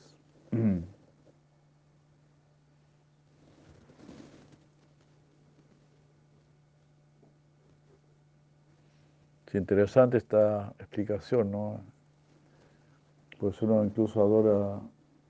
[9.50, 11.80] Es interesante esta explicación, ¿no?
[13.38, 14.80] Pues uno incluso adora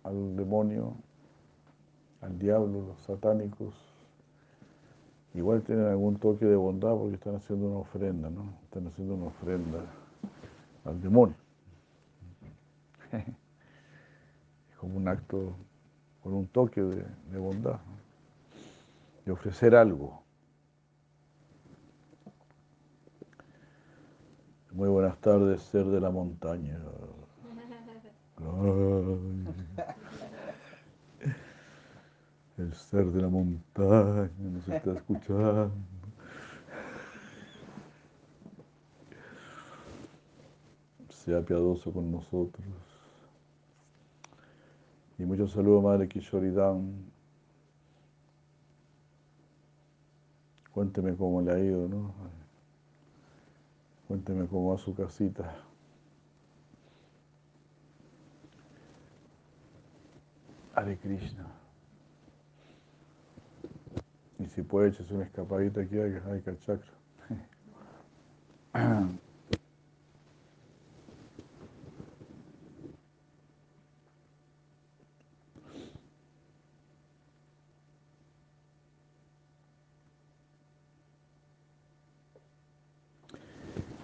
[0.05, 0.95] al demonio,
[2.21, 3.75] al diablo, los satánicos,
[5.33, 8.53] igual tienen algún toque de bondad porque están haciendo una ofrenda, ¿no?
[8.65, 9.81] Están haciendo una ofrenda
[10.85, 11.37] al demonio.
[14.81, 15.55] Como un acto
[16.23, 17.81] con un toque de, bondad,
[19.27, 20.23] de ofrecer algo.
[24.73, 26.79] Muy buenas tardes, ser de la montaña.
[32.57, 35.73] el ser de la montaña nos está escuchando.
[41.11, 42.90] Sea piadoso con nosotros.
[45.21, 46.95] Y muchos saludos, Madre Kishoridan.
[50.73, 52.15] Cuénteme cómo le ha ido, ¿no?
[54.09, 55.63] Cuénteme cómo va su casita.
[60.75, 61.47] Hare Krishna.
[64.39, 66.93] Y si puede, echarse una escapadita aquí a Chakra.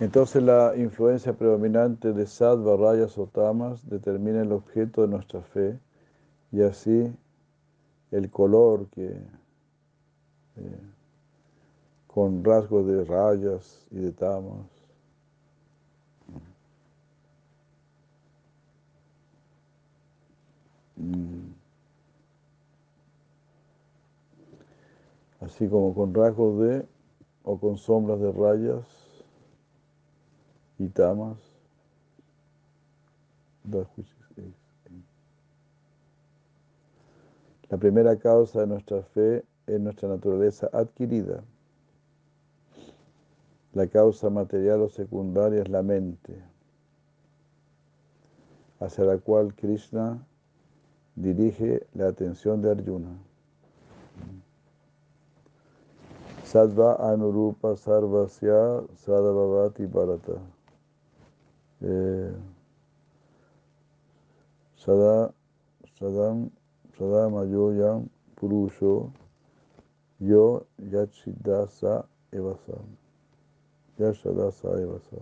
[0.07, 5.81] Entonces la influencia predominante de sattva, rayas o tamas determina el objeto de nuestra fe
[6.53, 7.13] y así
[8.13, 9.09] el color que
[10.59, 10.81] eh,
[12.07, 14.69] con rasgos de rayas y de tamas.
[20.95, 21.51] Mm.
[25.41, 26.87] Así como con rasgos de
[27.43, 29.06] o con sombras de rayas
[30.79, 31.39] y tamas.
[37.69, 41.43] La primera causa de nuestra fe es nuestra naturaleza adquirida.
[43.73, 46.43] La causa material o secundaria es la mente,
[48.81, 50.25] hacia la cual Krishna
[51.17, 53.19] dirige la atención de Arjuna.
[56.45, 60.56] Sattva anurupa sarvasya sadavavati bharata.
[61.83, 62.33] Eh,
[64.77, 65.33] sada,
[65.99, 66.51] sadam,
[66.99, 69.13] sadamayoyam purusho
[70.21, 72.79] yo yachidasa evasa.
[73.99, 75.17] Yashadasa evasa.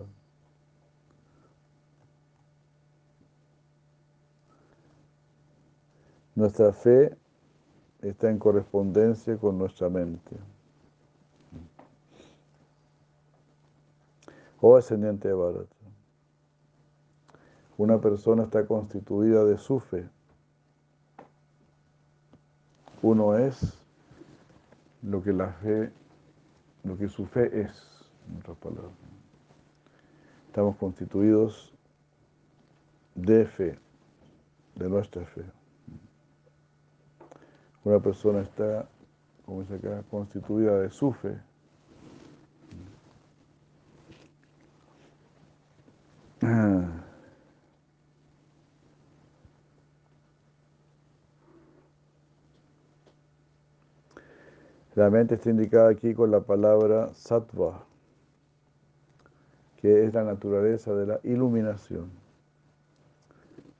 [6.35, 7.15] Nuestra fe
[8.01, 10.35] está en correspondencia con nuestra mente.
[14.61, 15.74] Oh ascendiente de Bharat.
[17.77, 20.07] Una persona está constituida de su fe.
[23.01, 23.77] Uno es
[25.01, 25.91] lo que la fe,
[26.83, 28.93] lo que su fe es, en otras palabras.
[30.47, 31.73] Estamos constituidos
[33.13, 33.77] de fe,
[34.75, 35.43] de nuestra fe.
[37.83, 38.87] Una persona está,
[39.45, 41.37] como dice acá, constituida de su fe.
[46.41, 47.04] Ah.
[54.95, 57.83] La mente está indicada aquí con la palabra sattva,
[59.75, 62.09] que es la naturaleza de la iluminación.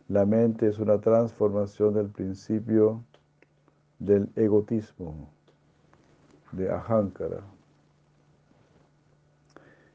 [0.09, 3.01] La mente es una transformación del principio
[3.97, 5.29] del egotismo,
[6.51, 7.43] de ahankara,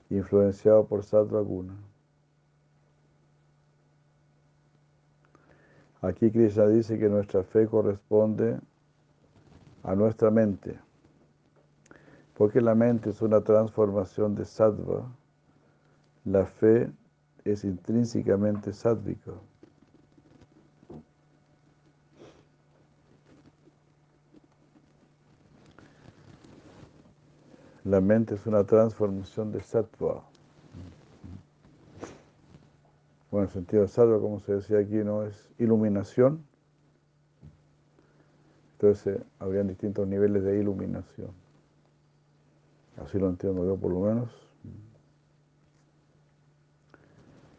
[0.08, 1.76] influenciado por sattva guna.
[6.00, 8.58] Aquí Krishna dice que nuestra fe corresponde
[9.82, 10.78] a nuestra mente
[12.40, 15.06] porque la mente es una transformación de sattva,
[16.24, 16.90] la fe
[17.44, 19.32] es intrínsecamente sádvica.
[27.84, 30.24] La mente es una transformación de sattva.
[33.30, 36.42] Bueno, el sentido de sattva, como se decía aquí, no es iluminación.
[38.78, 41.39] Entonces, eh, habrían distintos niveles de iluminación.
[42.96, 44.30] Así lo entiendo yo por lo menos.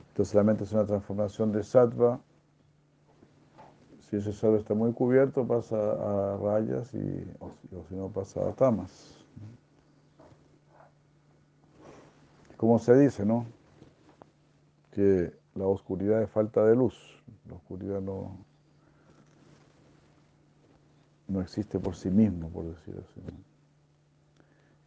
[0.10, 2.20] Entonces la mente es una transformación de sattva.
[4.02, 7.52] Si ese sattva está muy cubierto, pasa a rayas y, o,
[7.88, 9.18] si no, pasa a tamas.
[12.58, 13.46] Como se dice, ¿no?
[14.92, 17.24] Que la oscuridad es falta de luz.
[17.50, 18.38] La oscuridad no,
[21.28, 23.22] no existe por sí mismo, por decir así.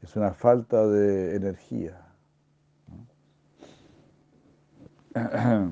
[0.04, 1.98] Es una falta de energía.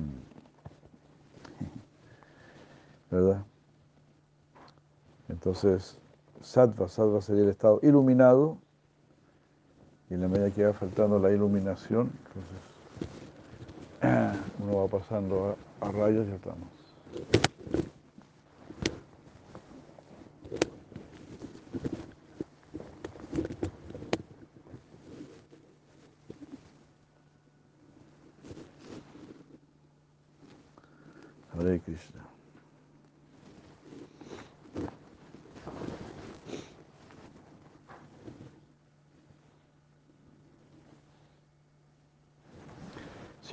[3.11, 3.45] ¿Verdad?
[5.29, 5.99] Entonces,
[6.41, 8.57] sattva, sattva sería el estado iluminado,
[10.09, 12.57] y en la medida que va faltando la iluminación, entonces
[14.63, 16.73] uno va pasando a, rayos y a tamas.
[31.63, 32.33] Hare Krishna.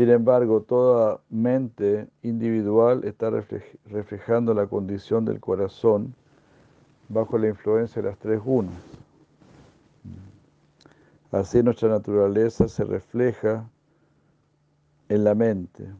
[0.01, 6.15] Sin embargo, toda mente individual está reflejando la condición del corazón
[7.11, 8.81] bajo la influencia de las tres gunas.
[11.31, 13.69] Así nuestra naturaleza se refleja
[15.11, 15.93] en la mente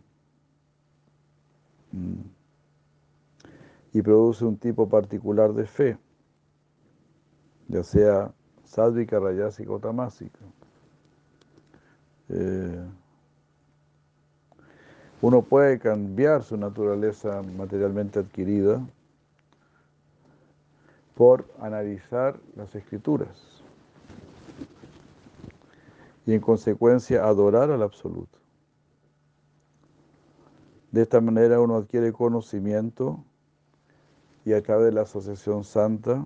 [3.93, 5.99] y produce un tipo particular de fe,
[7.69, 8.33] ya sea
[8.65, 10.41] sádvica, rayásica o tamásica.
[12.31, 12.83] Eh,
[15.23, 18.81] uno puede cambiar su naturaleza materialmente adquirida
[21.15, 23.63] por analizar las escrituras
[26.25, 28.39] y en consecuencia adorar al absoluto.
[30.91, 33.23] De esta manera uno adquiere conocimiento
[34.45, 36.25] y a de la asociación santa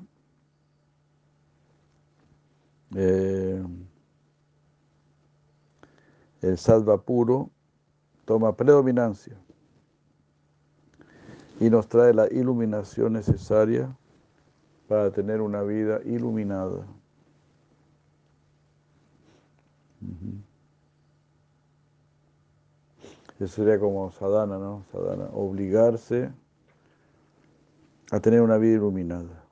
[2.95, 3.63] eh,
[6.41, 7.51] el sattva puro
[8.25, 9.37] toma predominancia
[11.61, 13.95] y nos trae la iluminación necesaria
[14.89, 16.87] para tener una vida iluminada.
[23.41, 24.85] Eso sería como sadhana, ¿no?
[24.93, 26.31] Sadhana, obligarse
[28.11, 29.43] a tener una vida iluminada.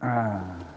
[0.00, 0.73] Ah.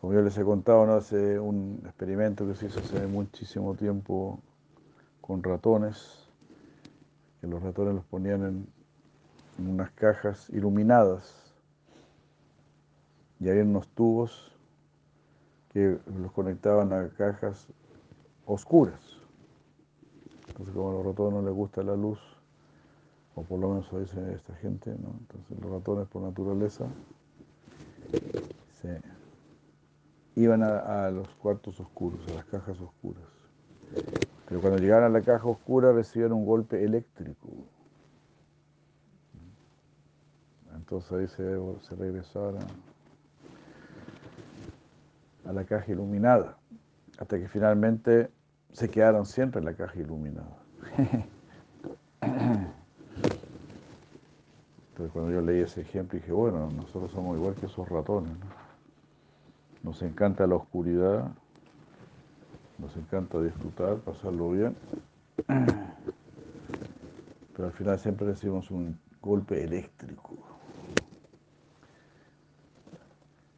[0.00, 0.94] Como yo les he contado, ¿no?
[0.94, 4.40] hace un experimento que se hizo hace muchísimo tiempo
[5.20, 6.26] con ratones,
[7.40, 8.66] que los ratones los ponían en,
[9.58, 11.52] unas cajas iluminadas
[13.40, 14.56] y había unos tubos
[15.68, 17.68] que los conectaban a cajas
[18.46, 19.18] oscuras.
[20.48, 22.18] Entonces, como a los ratones no les gusta la luz,
[23.34, 25.14] o por lo menos eso dice esta gente, ¿no?
[25.20, 26.86] entonces los ratones por naturaleza
[28.80, 29.09] se
[30.36, 33.24] iban a, los cuartos oscuros, a las cajas oscuras.
[34.48, 37.48] Pero cuando llegaron a la caja oscura recibieron un golpe eléctrico.
[40.74, 41.56] Entonces ahí se,
[41.86, 42.64] se regresaron
[45.44, 46.58] a la caja iluminada,
[47.18, 48.30] hasta que finalmente
[48.72, 50.56] se quedaron siempre en la caja iluminada.
[54.90, 58.32] Entonces cuando yo leí ese ejemplo dije, bueno, nosotros somos igual que esos ratones.
[58.32, 58.59] ¿no?
[59.82, 61.30] Nos encanta la oscuridad,
[62.78, 64.76] nos encanta disfrutar, pasarlo bien,
[67.56, 70.34] pero al final siempre recibimos un golpe eléctrico.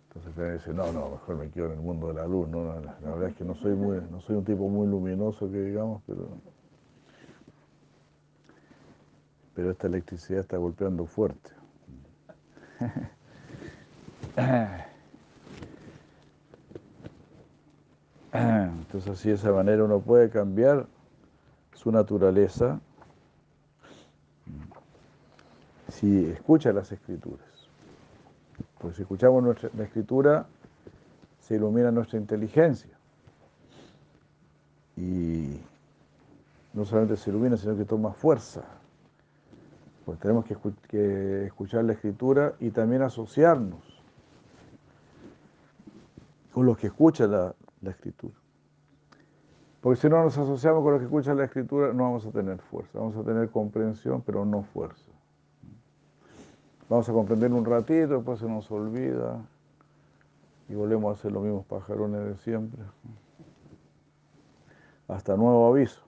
[0.08, 2.48] Entonces me dice, no, no, mejor me quedo en el mundo de la luz.
[2.48, 5.58] No, la, verdad es que no soy, muy, no soy un tipo muy luminoso que
[5.58, 6.28] digamos, pero,
[9.54, 11.50] pero esta electricidad está golpeando fuerte.
[18.32, 20.86] Entonces así de esa manera uno puede cambiar
[21.74, 22.80] su naturaleza
[25.88, 27.46] si escucha las escrituras.
[28.78, 30.46] Porque si escuchamos nuestra, la escritura,
[31.40, 32.90] se ilumina nuestra inteligencia.
[34.96, 35.60] Y
[36.72, 38.62] no solamente se ilumina, sino que toma fuerza.
[40.04, 44.02] Pues tenemos que, escuchar la escritura y también asociarnos
[46.52, 48.34] con los que escuchan la, la escritura.
[49.80, 52.58] Porque si no nos asociamos con los que escuchan la escritura, no vamos a tener
[52.60, 52.98] fuerza.
[52.98, 55.10] Vamos a tener comprensión, pero no fuerza.
[56.88, 59.40] Vamos a comprender un ratito, después se nos olvida
[60.68, 62.80] y volvemos a hacer los mismos pajarones de siempre.
[65.08, 66.00] Hasta nuevo aviso.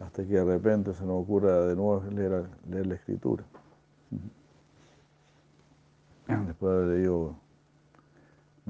[0.00, 3.44] Hasta que de repente se nos ocurra de nuevo leer, leer la escritura.
[6.26, 7.36] Después de haber leído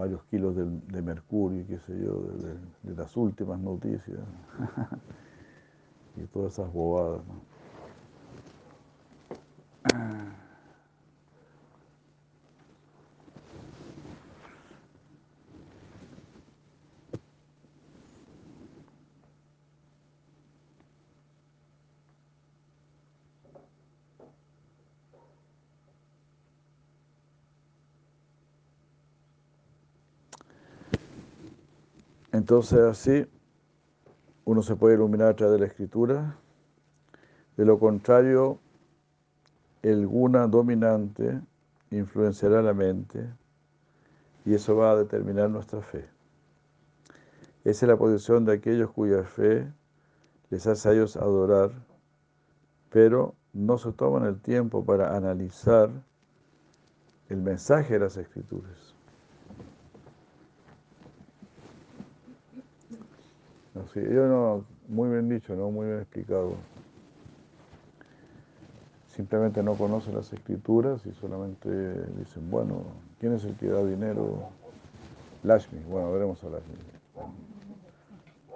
[0.00, 2.22] varios kilos de, mercurio, qué sé yo,
[2.82, 4.18] de, las últimas noticias
[6.16, 7.20] y todas esas bobadas.
[32.50, 33.26] Entonces así
[34.44, 36.36] uno se puede iluminar a través de la escritura.
[37.56, 38.58] De lo contrario,
[39.82, 41.40] el guna dominante
[41.92, 43.24] influenciará la mente
[44.44, 46.08] y eso va a determinar nuestra fe.
[47.62, 49.72] Esa es la posición de aquellos cuya fe
[50.50, 51.70] les hace a ellos adorar,
[52.90, 55.88] pero no se toman el tiempo para analizar
[57.28, 58.89] el mensaje de las escrituras.
[63.74, 65.70] Así, yo no, muy bien dicho, ¿no?
[65.70, 66.54] muy bien explicado.
[69.06, 71.68] Simplemente no conocen las escrituras y solamente
[72.16, 72.82] dicen, bueno,
[73.18, 74.48] ¿quién es el que da dinero?
[75.44, 76.74] Lashmi, bueno, veremos a Lashmi.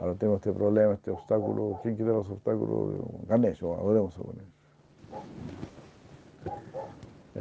[0.01, 1.79] Ahora tengo este problema, este obstáculo.
[1.83, 2.97] ¿Quién quita los obstáculos?
[3.29, 4.55] Ganesh, bueno, veremos a Ganesh.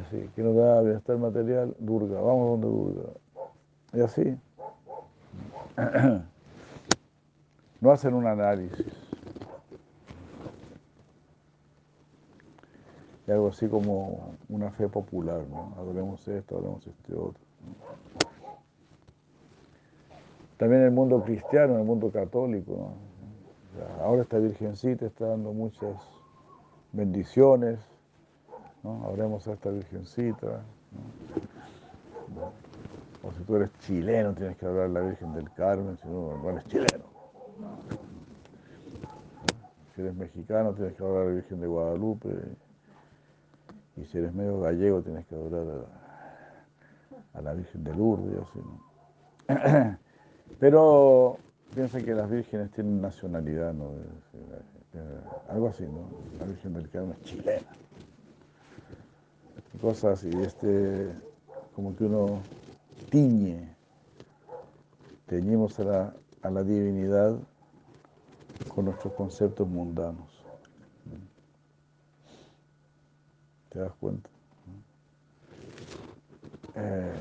[0.05, 1.75] Así, ¿quién nos da bienestar material?
[1.79, 3.09] Durga, vamos donde Durga.
[3.93, 4.37] Y así.
[7.83, 8.87] No hacen un análisis.
[13.27, 15.73] Y algo así como una fe popular, ¿no?
[15.77, 17.43] Adoremos esto, adoremos este otro.
[20.55, 22.93] También el mundo cristiano, el mundo católico,
[24.01, 26.01] ahora esta virgencita está dando muchas
[26.93, 27.81] bendiciones,
[28.81, 29.09] ¿no?
[29.09, 30.61] A esta virgencita.
[33.21, 36.37] O si tú eres chileno, tienes que hablar a la Virgen del Carmen, si no,
[36.37, 37.12] no eres chileno.
[40.03, 42.27] Eres mexicano, tienes que adorar a la Virgen de Guadalupe.
[43.95, 45.85] Y si eres medio gallego, tienes que adorar
[47.33, 48.43] a, la Virgen de Lourdes.
[48.55, 48.81] ¿no?
[50.59, 51.37] Pero
[51.73, 53.91] piensa que las vírgenes tienen nacionalidad, ¿no?
[55.47, 56.09] Algo así, ¿no?
[56.37, 57.67] La Virgen del Carmen es chilena.
[59.79, 61.13] Cosas así, este,
[61.73, 62.41] como que uno
[63.09, 63.73] tiñe,
[65.27, 67.37] teñimos a la, a la divinidad
[68.73, 70.43] con nuestros conceptos mundanos.
[73.69, 74.29] ¿Te das cuenta?
[76.75, 77.13] Eh,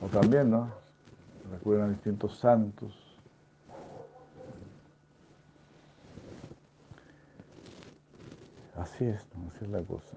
[0.00, 0.70] o también, ¿no?
[1.50, 2.92] Recuerdan distintos santos.
[8.76, 9.50] Así es, ¿no?
[9.50, 10.16] así es la cosa.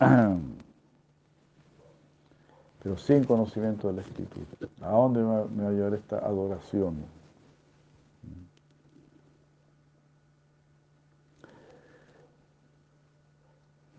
[2.84, 4.46] pero sin conocimiento de la escritura.
[4.82, 6.96] ¿A dónde me va a llevar esta adoración?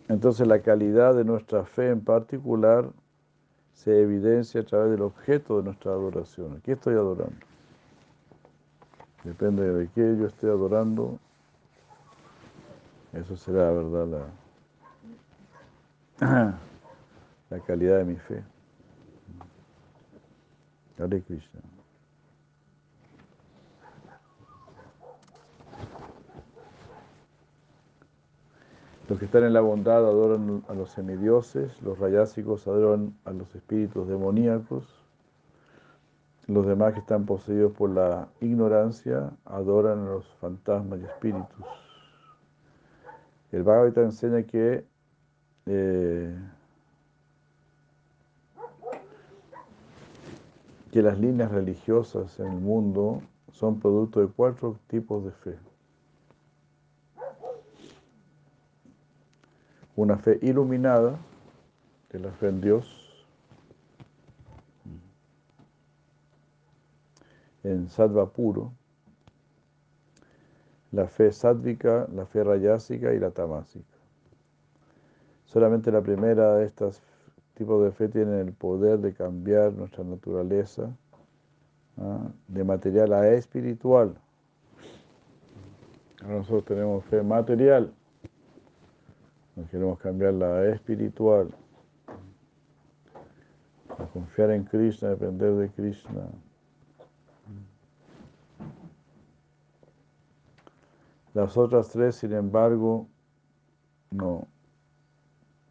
[0.07, 2.91] Entonces la calidad de nuestra fe en particular
[3.73, 6.61] se evidencia a través del objeto de nuestra adoración.
[6.63, 7.35] ¿Qué estoy adorando?
[9.23, 11.17] Depende de qué yo esté adorando,
[13.13, 14.27] eso será, ¿verdad?
[17.49, 18.43] La calidad de mi fe.
[29.07, 33.53] Los que están en la bondad adoran a los semidioses, los rayásicos adoran a los
[33.55, 34.87] espíritus demoníacos,
[36.47, 41.65] los demás que están poseídos por la ignorancia adoran a los fantasmas y espíritus.
[43.51, 44.85] El Bhagavad enseña que
[45.65, 46.35] eh,
[50.95, 53.21] que las líneas religiosas en el mundo
[53.51, 55.59] son producto de cuatro tipos de fe.
[59.97, 61.17] Una fe iluminada,
[62.07, 63.25] que es la fe en Dios,
[67.63, 68.71] en sattva puro,
[70.93, 73.97] la fe sádvica, la fe rayásica y la tamásica.
[75.43, 77.01] Solamente la primera de estas
[77.55, 80.95] tipo de fe tienen el poder de cambiar nuestra naturaleza
[81.97, 82.29] ¿ah?
[82.47, 84.15] de material a espiritual.
[86.27, 87.93] Nosotros tenemos fe material,
[89.55, 91.53] nos queremos cambiarla a espiritual,
[93.97, 96.27] a confiar en Krishna, depender de Krishna.
[101.33, 103.07] Las otras tres, sin embargo,
[104.09, 104.47] no.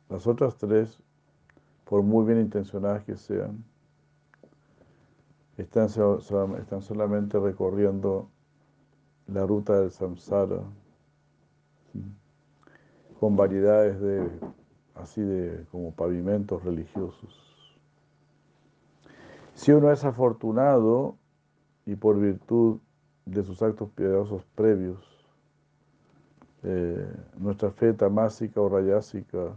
[0.08, 1.02] Las otras tres
[1.84, 3.64] por muy bien intencionadas que sean,
[5.56, 8.28] están, solamente recorriendo
[9.26, 10.60] la ruta del samsara
[13.20, 14.28] con variedades de
[14.94, 17.40] así de como pavimentos religiosos.
[19.54, 21.16] Si uno es afortunado
[21.86, 22.80] y por virtud
[23.24, 24.98] de sus actos piadosos previos,
[26.62, 27.06] eh,
[27.38, 29.54] nuestra fe tamásica o rayásica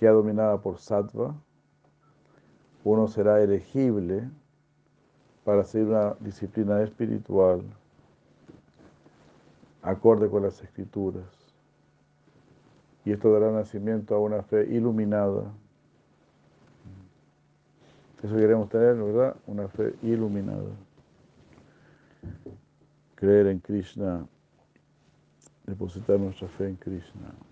[0.00, 1.34] queda dominada por sattva,
[2.82, 4.30] uno será elegible
[5.44, 7.62] para seguir una disciplina espiritual
[9.82, 11.26] acorde con las escrituras.
[13.04, 15.52] Y esto dará nacimiento a una fe iluminada.
[18.22, 19.36] Eso queremos tener, ¿verdad?
[19.46, 20.70] Una fe iluminada.
[23.16, 24.26] Creer en Krishna,
[25.66, 27.49] depositar nuestra fe en Krishna.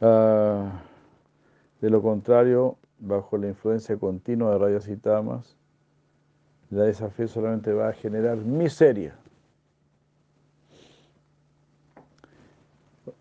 [0.00, 0.80] Ah,
[1.80, 5.56] de lo contrario, bajo la influencia continua de rayas y tamas,
[6.70, 9.14] la esa fe solamente va a generar miseria.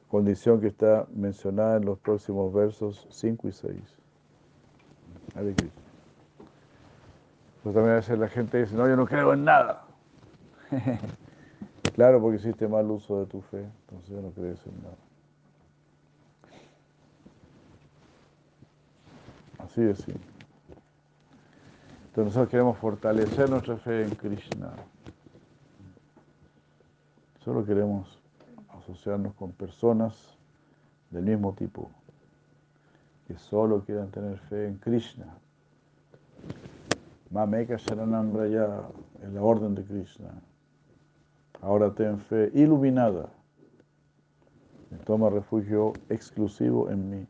[0.08, 3.74] Condición que está mencionada en los próximos versos 5 y 6.
[7.64, 9.84] Pues también a veces la gente dice, no, yo no creo en nada.
[11.94, 15.07] claro, porque hiciste mal uso de tu fe, entonces yo no crees en nada.
[19.68, 20.14] Así es, sí.
[22.06, 24.72] Entonces nosotros queremos fortalecer nuestra fe en Krishna.
[27.44, 28.18] Solo queremos
[28.70, 30.38] asociarnos con personas
[31.10, 31.92] del mismo tipo,
[33.28, 35.38] que solo quieran tener fe en Krishna.
[37.30, 38.84] Mameka Sharanam Raya,
[39.22, 40.30] en la orden de Krishna.
[41.62, 43.28] Ahora ten fe iluminada.
[45.04, 47.28] Toma refugio exclusivo en mí.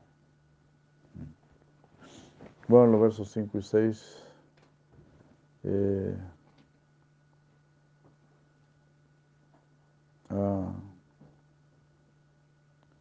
[2.70, 4.24] Bueno, los versos 5 y 6.
[5.64, 6.18] Eh,
[10.30, 10.74] ah,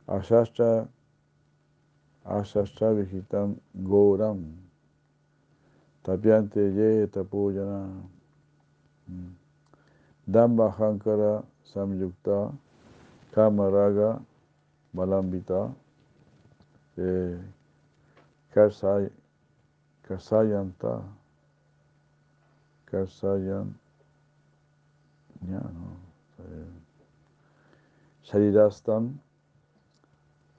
[0.07, 0.89] Ashastra
[2.25, 4.57] Ashastra Vijitam Goram
[6.05, 7.89] Tapiante Ye Tapuyana
[9.09, 9.35] mm.
[10.29, 12.53] Damba Hankara Samyukta
[13.33, 14.21] Kamaraga
[14.95, 15.75] Balambita
[16.99, 17.37] eh,
[18.55, 19.11] Karsai
[20.09, 21.03] Kasayanta,
[22.87, 23.75] Kasayan,
[25.51, 25.97] ya, no,
[28.23, 29.19] Sharirastam,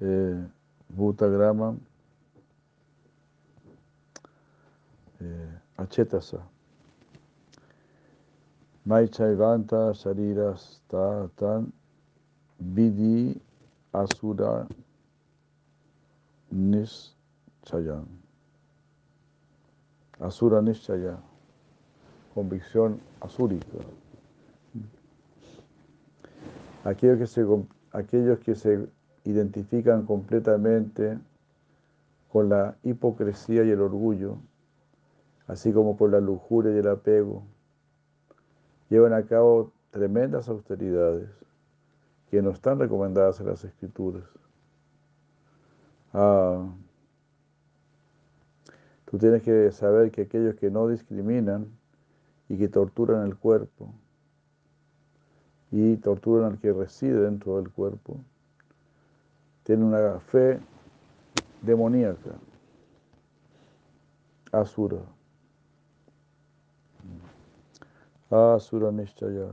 [0.01, 0.43] eh,
[0.89, 1.77] Bhutagrama,
[5.21, 6.41] eh, Achetasa.
[8.87, 11.71] Maichaivanta Sharirastatan
[12.63, 13.37] Vidhi
[13.93, 14.65] Asura
[16.53, 18.07] Nischayan.
[20.20, 21.18] Asura Nishaya,
[22.34, 23.78] convicción asúrica.
[26.84, 27.45] Aquellos que, se,
[27.91, 28.88] aquellos que se
[29.26, 31.20] identifican completamente
[32.32, 34.38] con la hipocresía y el orgullo,
[35.47, 37.43] así como con la lujuria y el apego,
[38.89, 41.30] llevan a cabo tremendas austeridades
[42.32, 44.24] que no están recomendadas en las escrituras.
[46.13, 46.65] Ah,
[49.09, 51.67] Tú tienes que saber que aquellos que no discriminan
[52.49, 53.93] y que torturan el cuerpo
[55.71, 58.19] y torturan al que reside dentro del cuerpo,
[59.63, 60.59] tienen una fe
[61.61, 62.31] demoníaca,
[64.51, 64.99] asura.
[68.29, 69.47] Asura Nishchaya.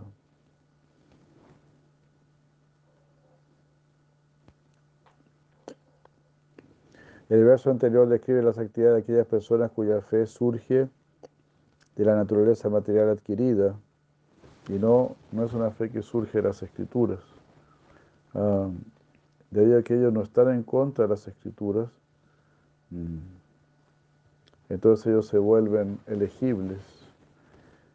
[7.35, 10.89] El verso anterior describe las actividades de aquellas personas cuya fe surge
[11.97, 13.75] de la naturaleza material adquirida
[14.69, 17.19] y no, no es una fe que surge de las escrituras.
[18.35, 18.71] Uh,
[19.51, 21.89] debido a que ellos no están en contra de las escrituras,
[22.91, 23.19] mm,
[24.69, 26.79] entonces ellos se vuelven elegibles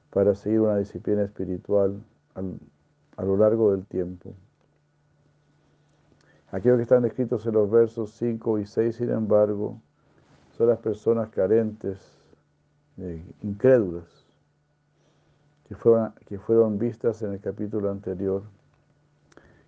[0.09, 2.03] para seguir una disciplina espiritual
[2.35, 4.33] a lo largo del tiempo.
[6.51, 9.79] Aquellos que están descritos en los versos 5 y 6, sin embargo,
[10.57, 11.99] son las personas carentes,
[12.97, 14.25] eh, incrédulas,
[15.67, 15.75] que
[16.39, 18.41] fueron, vistas en el capítulo anterior,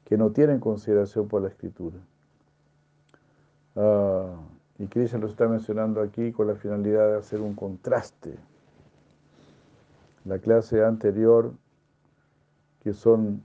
[0.05, 1.97] que no tienen consideración por la escritura.
[3.75, 4.35] Ah,
[4.79, 8.35] y Krishna lo está mencionando aquí con la finalidad de hacer un contraste.
[10.25, 11.53] La clase anterior,
[12.83, 13.43] que son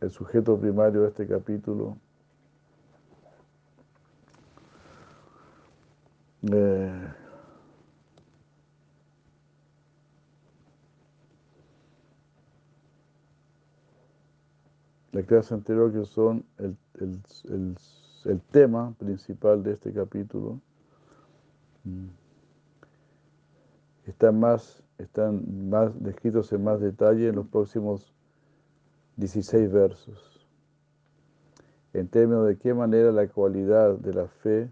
[0.00, 1.96] el sujeto primario de este capítulo,
[6.52, 7.12] Eh,
[15.12, 20.60] la clase anterior que son el, el, tema principal de este capítulo
[21.84, 22.08] mm,
[24.06, 28.12] están más, están más descritos en más detalle en los próximos
[29.16, 30.46] 16 versos.
[31.94, 34.70] en términos de qué manera la cualidad de la fe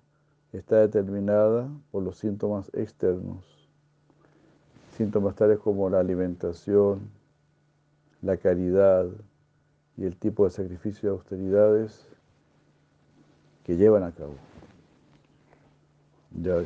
[0.53, 3.45] está determinada por los síntomas externos.
[4.97, 7.11] Síntomas tales como la alimentación,
[8.21, 9.07] la caridad
[9.97, 12.07] y el tipo de sacrificio y austeridades
[13.65, 14.35] que llevan a cabo.
[16.41, 16.63] Ya.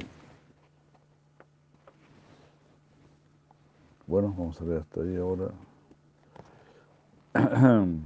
[4.07, 5.51] Bueno, vamos a ver hasta ahí ahora.
[7.35, 8.05] Vamos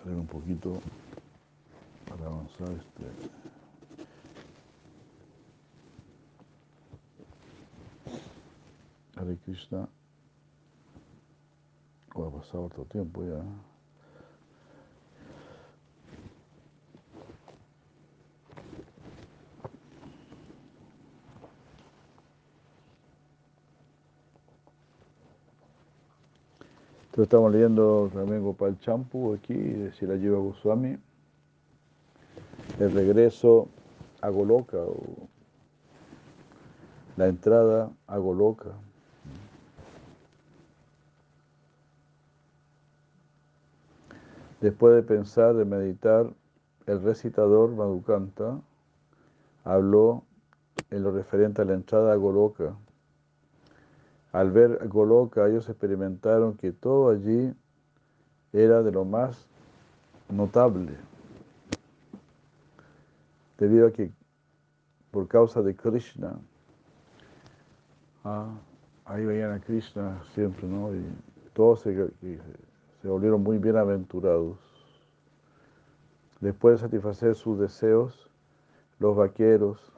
[0.00, 0.80] a leer un poquito
[2.16, 3.04] para avanzar este.
[9.16, 9.38] Hare.
[12.14, 13.42] O ha pasado otro tiempo ya.
[27.04, 30.96] Entonces estamos leyendo también Gopal Champu aquí, de Sirajiva Goswami,
[32.82, 33.68] el regreso
[34.20, 35.28] a Goloka, o
[37.16, 38.70] la entrada a Goloka.
[44.60, 46.32] Después de pensar, de meditar,
[46.86, 48.60] el recitador Madhukanta
[49.64, 50.22] habló
[50.90, 52.74] en lo referente a la entrada a Goloka
[54.32, 57.52] al ver Goloka, ellos experimentaron que todo allí
[58.52, 59.46] era de lo más
[60.30, 60.96] notable,
[63.58, 64.10] debido a que
[65.10, 66.38] por causa de Krishna,
[68.24, 68.54] ah,
[69.04, 70.94] ahí veían a Krishna siempre, ¿no?
[70.94, 71.04] Y
[71.52, 72.10] todos se,
[73.02, 74.58] se volvieron muy bienaventurados.
[76.40, 78.30] Después de satisfacer sus deseos,
[78.98, 79.92] los vaqueros,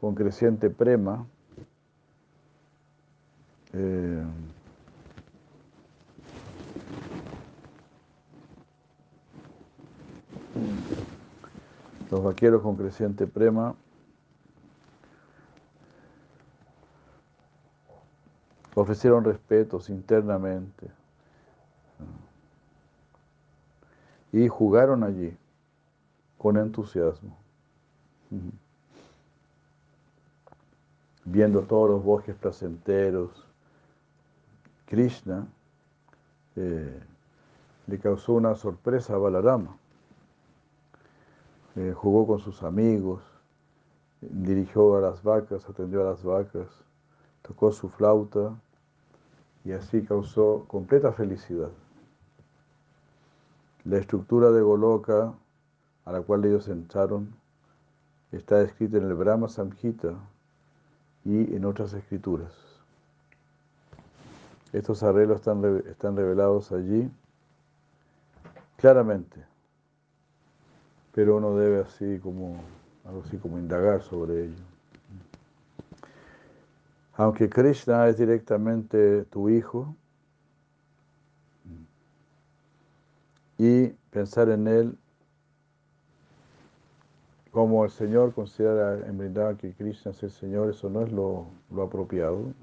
[0.00, 1.26] con creciente prema,
[3.72, 4.24] eh,
[12.10, 13.74] los vaqueros con creciente prema.
[18.74, 20.88] Ofrecieron respetos internamente.
[24.32, 25.36] Y jugaron allí
[26.38, 27.36] con entusiasmo,
[31.24, 33.44] viendo todos los bosques placenteros,
[34.86, 35.46] Krishna
[36.56, 37.02] eh,
[37.88, 39.79] le causó una sorpresa a Balarama.
[41.76, 43.22] Eh, jugó con sus amigos,
[44.20, 46.66] dirigió a las vacas, atendió a las vacas,
[47.42, 48.54] tocó su flauta
[49.64, 51.70] y así causó completa felicidad.
[53.84, 55.32] La estructura de Goloka
[56.04, 57.32] a la cual ellos entraron
[58.32, 60.14] está escrita en el Brahma Samhita
[61.24, 62.52] y en otras escrituras.
[64.72, 67.10] Estos arreglos están, están revelados allí
[68.76, 69.44] claramente,
[71.12, 72.56] pero uno debe así como,
[73.04, 74.62] algo así como indagar sobre ello.
[77.14, 79.94] Aunque Krishna es directamente tu hijo,
[83.60, 84.98] y pensar en él
[87.50, 91.46] como el Señor considera en verdad que Krishna es el Señor, eso no es lo,
[91.70, 92.54] lo apropiado.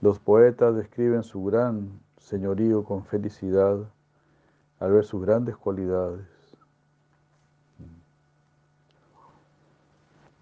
[0.00, 3.78] Los poetas describen su gran señorío con felicidad
[4.84, 6.26] al ver sus grandes cualidades.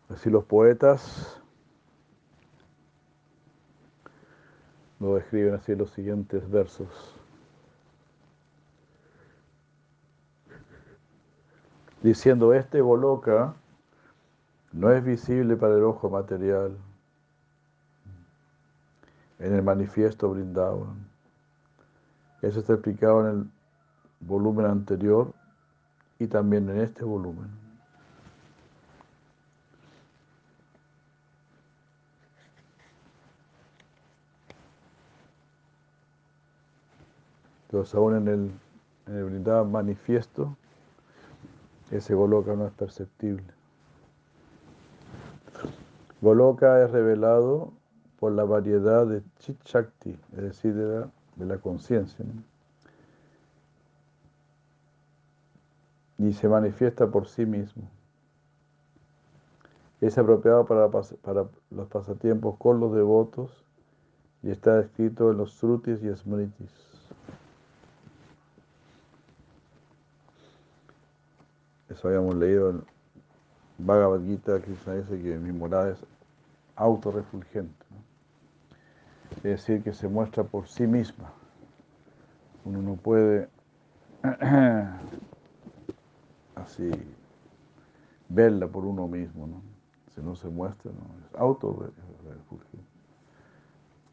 [0.08, 1.40] Así los poetas
[4.98, 7.14] lo describen así en los siguientes versos.
[12.02, 13.54] Diciendo, este Goloka
[14.72, 16.76] no es visible para el ojo material
[19.38, 21.08] en el manifiesto Brindavan.
[22.42, 23.61] Eso está explicado en el
[24.22, 25.32] volumen anterior
[26.18, 27.50] y también en este volumen.
[37.66, 38.50] Entonces aún en el,
[39.06, 40.56] en el Brindavan manifiesto,
[41.90, 43.44] ese Goloka no es perceptible.
[46.20, 47.72] Goloka es revelado
[48.20, 52.24] por la variedad de chit shakti, es decir, de la, conciencia.
[56.22, 57.82] Y se manifiesta por sí mismo.
[60.00, 63.64] Es apropiado para, para los pasatiempos con los devotos
[64.42, 66.70] y está escrito en los Srutis y Smritis.
[71.88, 72.84] Eso habíamos leído en
[73.78, 76.04] Bhagavad Gita, Krishna dice que mi morada es
[76.76, 77.82] autorrefulgente
[79.36, 81.32] es decir, que se muestra por sí misma.
[82.64, 83.48] Uno no puede
[86.62, 86.90] así
[88.28, 89.62] verla por uno mismo, ¿no?
[90.14, 91.00] Si no se muestra, ¿no?
[91.26, 91.92] Es auto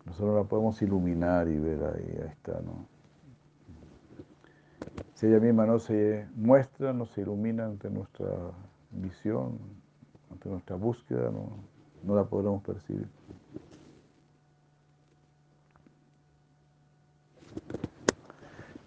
[0.06, 2.86] Nosotros la podemos iluminar y ver ahí, ahí está, ¿no?
[5.14, 8.28] Si ella misma no se muestra, no se ilumina ante nuestra
[8.92, 9.60] visión,
[10.32, 11.50] ante nuestra búsqueda, no,
[12.04, 13.08] no la podremos percibir.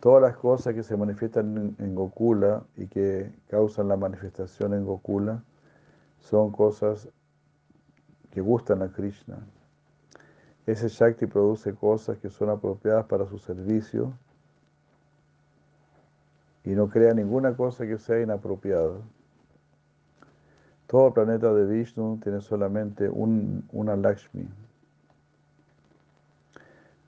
[0.03, 5.45] Todas las cosas que se manifiestan en, Gokula y que causan la manifestación en Gokula
[6.19, 7.09] son cosas
[8.33, 9.39] que gustan a Krishna.
[10.67, 14.13] Ese Shakti produce cosas que son apropiadas para su servicio
[16.65, 18.99] y no crea ninguna cosa que sea inapropiada.
[20.89, 24.49] Todo planeta de Vishnu tiene solamente un, una Lakshmi.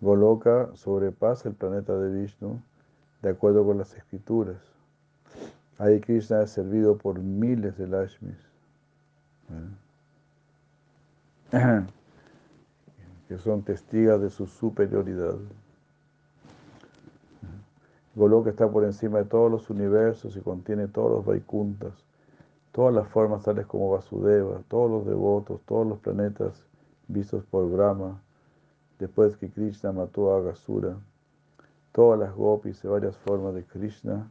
[0.01, 2.63] Goloka sobrepasa el planeta de Vishnu
[3.25, 4.59] de acuerdo con las escrituras.
[5.79, 8.37] Ahí Krishna es servido por miles de Lakshmis.
[11.53, 11.87] ¿eh?
[13.29, 15.37] que son testigos de su superioridad.
[18.15, 21.95] Goloka está por encima de todos los universos y contiene todos los Vaikuntas,
[22.73, 26.63] todas las formas tales como Vasudeva, todos los devotos, todos los planetas
[27.09, 28.21] vistos por Brahma,
[28.99, 30.99] después que Krishna mató a Agasura
[31.95, 34.29] todas las gopis de varias formas de Krishna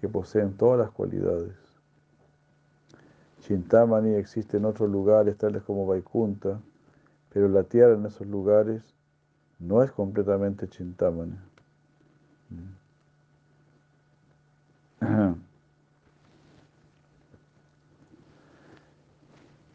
[0.00, 1.54] que poseen todas las cualidades.
[3.42, 6.60] Chintamani existe en otros lugares tales como Vaikunta,
[7.32, 8.96] pero la tierra en esos lugares
[9.60, 11.38] no es completamente Chintamani.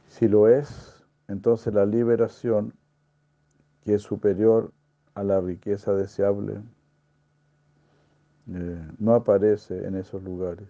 [0.09, 2.73] Si lo es, entonces la liberación,
[3.85, 4.73] que es superior
[5.13, 6.61] a la riqueza deseable,
[8.47, 10.67] eh, no aparece en esos lugares.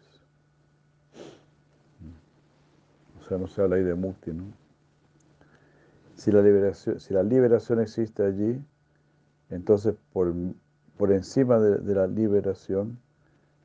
[3.19, 4.45] O sea, no se habla ahí de mukti, ¿no?
[6.15, 8.63] Si la liberación, si la liberación existe allí,
[9.49, 10.34] entonces por,
[10.97, 12.97] por encima de, la liberación,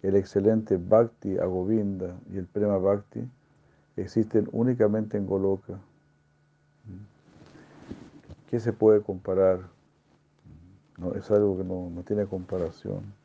[0.03, 3.21] el excelente Bhakti a Govinda y el Prema Bhakti
[3.97, 5.79] existen únicamente en Goloka.
[8.49, 9.61] ¿Qué se puede comparar?
[10.99, 13.20] No, es algo que no, no tiene comparación.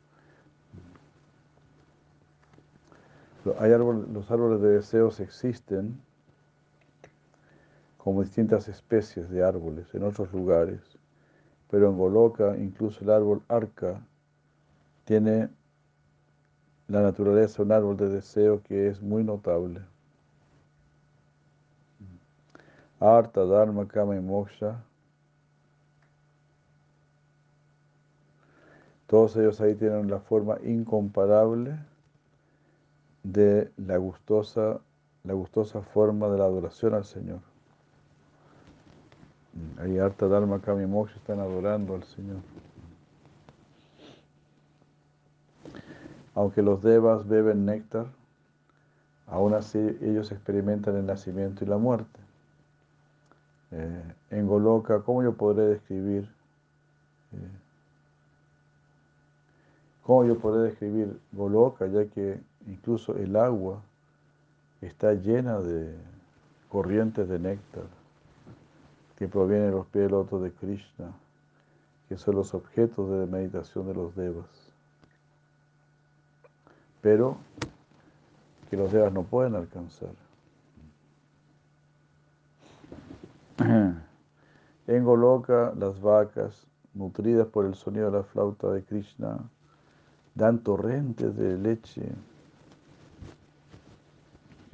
[3.46, 6.00] Los árboles de deseos existen
[7.96, 10.80] como distintas especies de árboles en otros lugares,
[11.70, 14.00] pero en Goloka incluso el árbol arca
[15.04, 15.48] tiene
[16.88, 19.80] la naturaleza un árbol de deseo que es muy notable.
[22.98, 24.82] Arta, Dharma, Kama y Moksha.
[29.06, 31.78] Todos ellos ahí tienen la forma incomparable
[33.32, 34.80] de la gustosa,
[35.24, 37.40] la gustosa forma de la adoración al Señor.
[39.78, 42.38] Ahí Arta Dharma Kami Moksha están adorando al Señor.
[46.34, 48.06] Aunque los devas beben néctar,
[49.26, 52.20] aún así ellos experimentan el nacimiento y la muerte.
[53.72, 56.30] Eh, en Goloka, ¿cómo yo podré describir?
[57.32, 57.58] Eh,
[60.02, 63.80] ¿Cómo yo podré describir Goloka, ya que Incluso el agua
[64.80, 65.94] está llena de
[66.68, 67.84] corrientes de néctar
[69.16, 71.12] que provienen de los pies del loto de Krishna,
[72.08, 74.46] que son los objetos de meditación de los devas.
[77.00, 77.38] Pero
[78.68, 80.10] que los devas no pueden alcanzar.
[84.88, 86.64] En Goloka, las vacas,
[86.94, 89.40] nutridas por el sonido de la flauta de Krishna,
[90.36, 92.12] dan torrentes de leche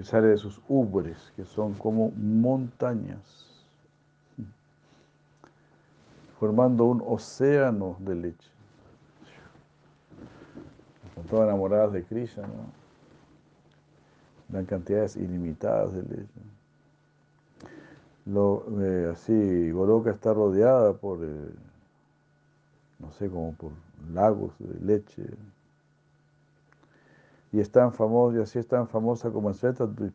[0.02, 3.46] que sale de sus ubres, que son como montañas,
[6.40, 8.50] formando un océano de leche.
[11.08, 12.66] Están todas enamoradas de Krishna, ¿no?
[14.48, 16.40] Dan cantidades ilimitadas de leche.
[18.26, 21.54] Lo, eh, así, Goloka está rodeada por, eh,
[22.98, 23.70] no sé, como por
[24.12, 25.22] lagos de leche
[27.52, 30.14] y es tan famosa, y así es tan famosa como en Svetadvip,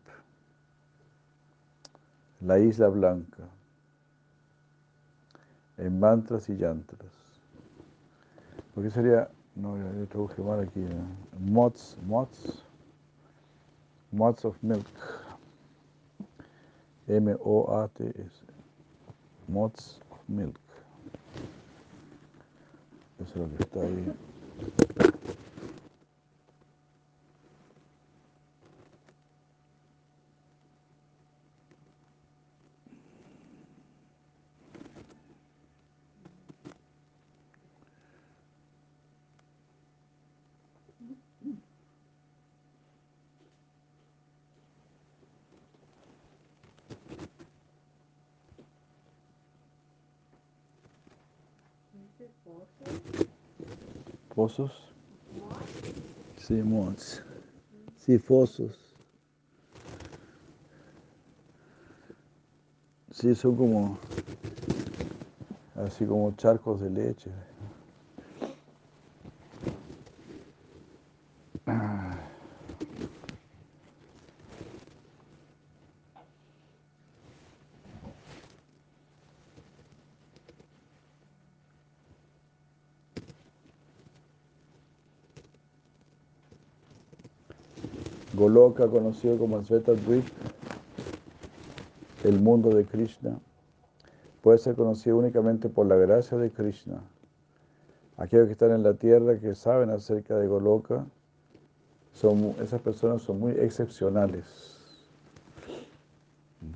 [2.41, 3.43] la isla blanca,
[5.77, 7.11] en mantras y yantras.
[8.73, 10.83] Porque sería, no, yo traduje mal aquí,
[11.39, 12.63] mots, mots,
[14.11, 14.87] mots of milk,
[17.07, 18.43] M-O-A-T-S,
[19.47, 20.59] mots of milk.
[23.19, 25.06] Eso es lo que está ahí.
[54.47, 54.71] ¿Pozos?
[56.37, 57.21] Sí, mods.
[57.97, 58.79] Sí, fosos.
[63.11, 63.97] Sí, son como,
[65.75, 67.29] así como charcos de leche.
[88.85, 90.23] Conocido como Svetadvip,
[92.23, 93.39] el mundo de Krishna,
[94.43, 97.01] puede ser conocido únicamente por la gracia de Krishna.
[98.17, 101.05] Aquellos que están en la tierra que saben acerca de Goloka,
[102.13, 104.45] son, esas personas son muy excepcionales.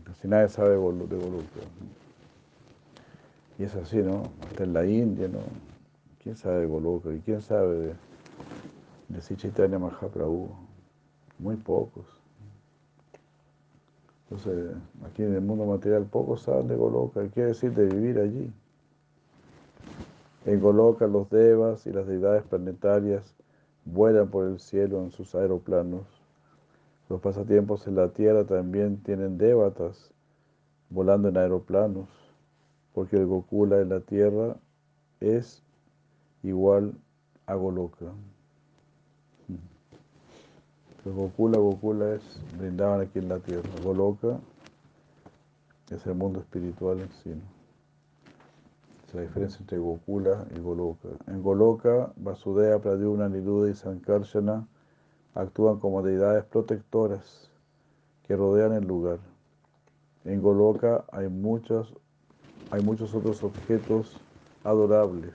[0.04, 1.16] Casi nadie sabe de Goloka.
[3.60, 4.24] Y es así, ¿no?
[4.50, 5.40] Hasta en la India, ¿no?
[6.22, 7.14] ¿Quién sabe de Goloka?
[7.14, 7.94] ¿Y quién sabe de,
[9.10, 10.61] de Sichaitanya Mahaprabhu?
[11.42, 12.06] Muy pocos.
[14.30, 17.24] Entonces, aquí en el mundo material pocos saben de Goloka.
[17.24, 18.54] ¿Qué quiere decir de vivir allí?
[20.46, 23.36] En Goloka los devas y las deidades planetarias
[23.86, 26.06] vuelan por el cielo en sus aeroplanos.
[27.10, 30.12] Los pasatiempos en la tierra también tienen devatas
[30.92, 32.08] volando en aeroplanos,
[32.94, 34.58] porque el Gokula en la tierra
[35.20, 35.64] es
[36.44, 36.94] igual
[37.48, 38.14] a Goloka.
[41.04, 43.68] El Gokula, Gokula es brindaban aquí en la tierra.
[43.84, 44.40] Goloka
[45.90, 47.34] es el mundo espiritual en sí.
[49.08, 51.10] Es la diferencia entre Gokula y Goloka.
[51.26, 54.68] En Goloka, Vasudeva, Pradyumna, Niruda y Sankarsana
[55.34, 57.50] actúan como deidades protectoras
[58.28, 59.18] que rodean el lugar.
[60.24, 61.96] En Goloka hay muchos,
[62.70, 64.18] hay muchos otros objetos
[64.64, 65.34] adorables.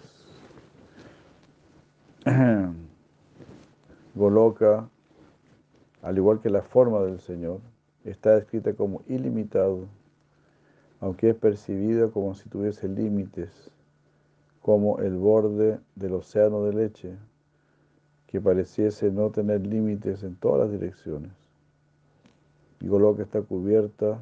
[4.14, 4.88] Goloka
[6.06, 7.58] al igual que la forma del Señor,
[8.04, 9.88] está escrita como ilimitado,
[11.00, 13.72] aunque es percibida como si tuviese límites,
[14.62, 17.16] como el borde del océano de leche,
[18.28, 21.32] que pareciese no tener límites en todas las direcciones.
[22.78, 24.20] Y Goloka está cubierta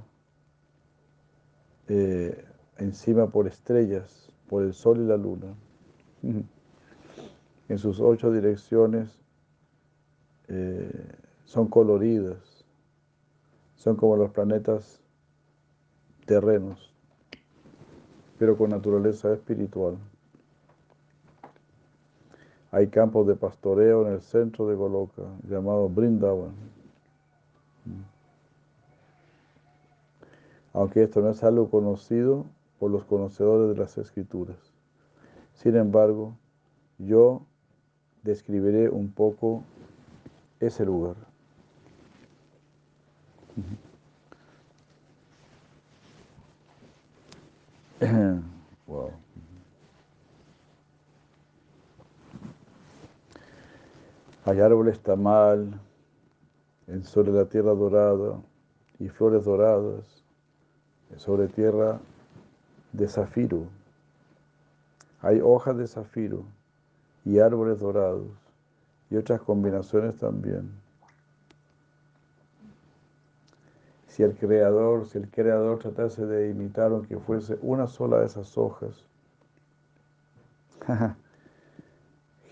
[1.89, 2.47] eh,
[2.79, 5.55] encima por estrellas, por el sol y la luna.
[7.67, 9.19] En sus ocho direcciones
[10.49, 10.91] eh,
[11.55, 12.65] son coloridas,
[13.77, 15.01] son como los planetas
[16.27, 16.93] terrenos,
[18.41, 19.97] pero con naturaleza espiritual.
[22.73, 26.57] Hay campos de pastoreo en el centro de Goloka, llamado Brindavan.
[30.73, 32.47] Aunque esto no es algo conocido
[32.81, 34.59] por los conocedores de las escrituras.
[35.53, 36.37] Sin embargo,
[36.99, 37.43] yo
[38.25, 39.63] describiré un poco
[40.59, 41.15] ese lugar.
[54.47, 55.81] Hay árboles tamal
[57.05, 58.39] sobre la tierra dorada
[58.99, 60.23] y flores doradas
[61.17, 61.99] sobre tierra
[62.93, 63.65] de zafiro.
[65.23, 66.45] Hay hojas de zafiro
[67.25, 68.29] y árboles dorados
[69.09, 70.84] y otras combinaciones también.
[74.15, 78.57] Si el creador, si el creador tratase de imitar aunque fuese una sola de esas
[78.57, 79.09] hojas,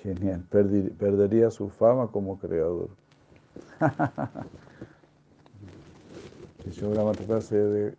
[0.03, 2.89] genial, perdería su fama como creador.
[6.65, 7.95] si yo tratase de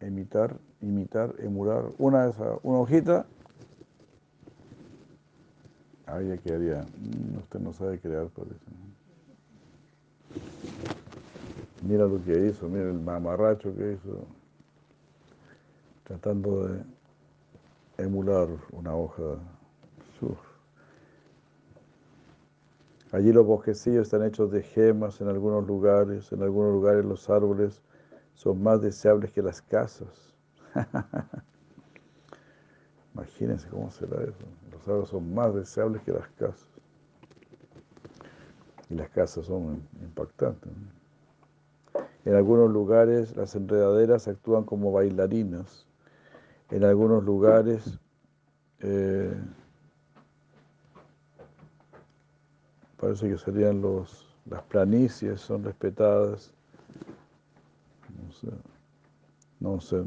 [0.00, 3.26] imitar, imitar, emular una de esas, una hojita,
[6.06, 8.56] ahí ya quedaría, mm, usted no sabe crear, parece.
[11.82, 14.24] Mira lo que hizo, mira el mamarracho que hizo,
[16.04, 16.84] tratando de
[17.98, 19.38] emular una hoja.
[23.10, 27.82] Allí los bosquecillos están hechos de gemas en algunos lugares, en algunos lugares los árboles
[28.34, 30.32] son más deseables que las casas.
[33.14, 34.46] Imagínense cómo será eso.
[34.70, 36.68] Los árboles son más deseables que las casas.
[38.88, 40.72] Y las casas son impactantes.
[42.24, 45.86] En algunos lugares las enredaderas actúan como bailarinas.
[46.70, 47.98] En algunos lugares
[48.80, 49.34] eh,
[52.98, 56.52] parece que serían los, las planicies, son respetadas.
[58.24, 58.46] No sé,
[59.60, 60.04] no sé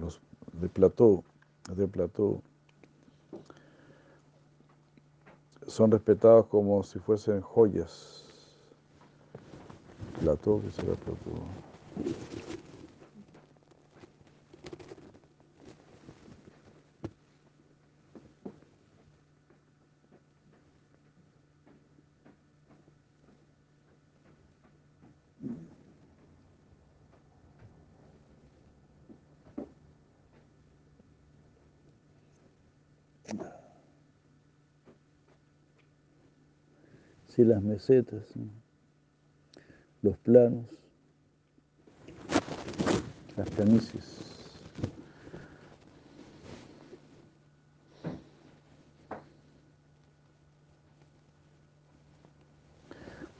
[0.00, 0.20] los
[0.60, 1.24] de plató,
[1.74, 2.40] de plató.
[5.66, 8.25] son respetados como si fuesen joyas.
[10.20, 11.42] Plató, que será Plató.
[37.28, 38.24] Sí, las mesetas,
[40.06, 40.64] los planos,
[43.36, 44.22] las planicies.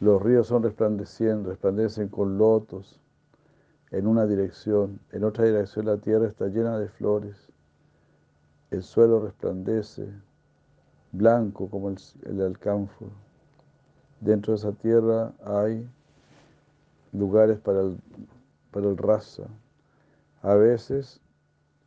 [0.00, 3.00] Los ríos son resplandeciendo, resplandecen con lotos
[3.92, 7.52] en una dirección, en otra dirección la tierra está llena de flores,
[8.72, 10.08] el suelo resplandece,
[11.12, 13.12] blanco como el, el alcánforo.
[14.20, 15.88] Dentro de esa tierra hay
[17.18, 17.98] lugares para el,
[18.70, 19.44] para el raza,
[20.42, 21.20] a veces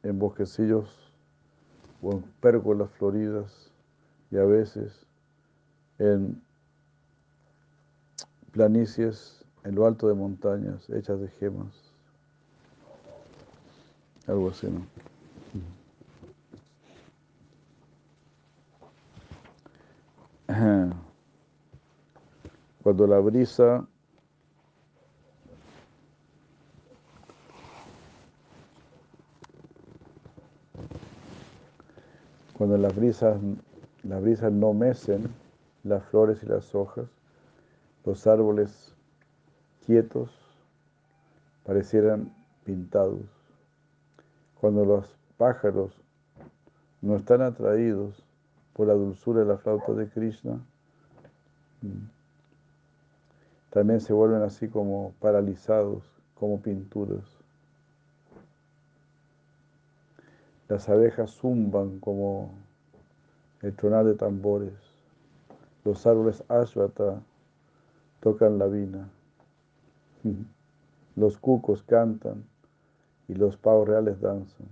[0.03, 1.11] en bosquecillos
[2.01, 3.71] o en pérgolas floridas
[4.31, 5.05] y a veces
[5.97, 6.41] en
[8.51, 11.73] planicies en lo alto de montañas hechas de gemas.
[14.27, 14.85] Algo así, ¿no?
[22.81, 23.87] Cuando la brisa
[32.59, 33.37] cuando las brisas,
[34.03, 35.29] las brisas no mecen
[35.85, 37.05] las flores y las hojas,
[38.03, 38.93] los árboles
[39.85, 40.29] quietos
[41.63, 42.33] parecieran
[42.65, 43.21] pintados.
[44.59, 45.93] Cuando los pájaros
[47.01, 48.25] no están atraídos
[48.73, 50.59] por la dulzura de la flauta de Krishna,
[53.69, 56.03] también se vuelven así como paralizados,
[56.35, 57.38] como pinturas.
[60.69, 62.51] Las abejas zumban como
[63.63, 64.73] el tronar de tambores.
[65.83, 67.21] Los árboles ashwata
[68.19, 69.09] tocan la vina.
[71.15, 72.45] Los cucos cantan
[73.27, 74.67] y los pavos reales danzan.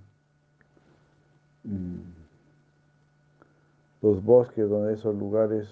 [1.64, 2.00] Mm.
[4.02, 5.68] Los bosques donde esos lugares,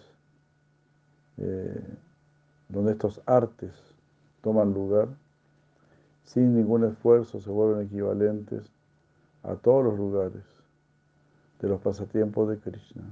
[1.38, 1.82] eh,
[2.68, 3.72] donde estos artes
[4.42, 5.08] toman lugar,
[6.26, 8.75] sin ningún esfuerzo se vuelven equivalentes
[9.48, 10.44] a todos los lugares
[11.60, 13.04] de los pasatiempos de Krishna.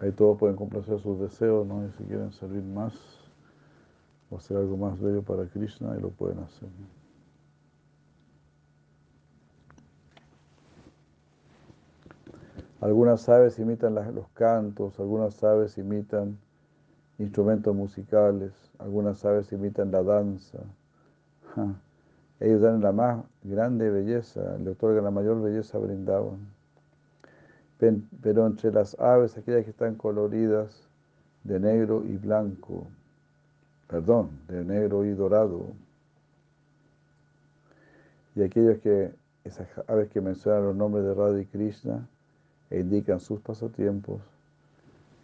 [0.00, 1.86] Ahí todos pueden complacer sus deseos, ¿no?
[1.86, 2.94] Y si quieren servir más
[4.30, 6.68] o hacer algo más bello para Krishna, y lo pueden hacer.
[12.80, 16.38] Algunas aves imitan los cantos, algunas aves imitan
[17.18, 20.58] instrumentos musicales, algunas aves imitan la danza.
[22.40, 26.36] Ellos dan la más grande belleza, le otorgan la mayor belleza a.
[27.78, 30.86] Pero entre las aves, aquellas que están coloridas
[31.44, 32.86] de negro y blanco,
[33.88, 35.66] perdón, de negro y dorado,
[38.34, 39.14] y aquellos que,
[39.44, 42.06] esas aves que mencionan los nombres de Radha y Krishna
[42.68, 44.20] e indican sus pasatiempos,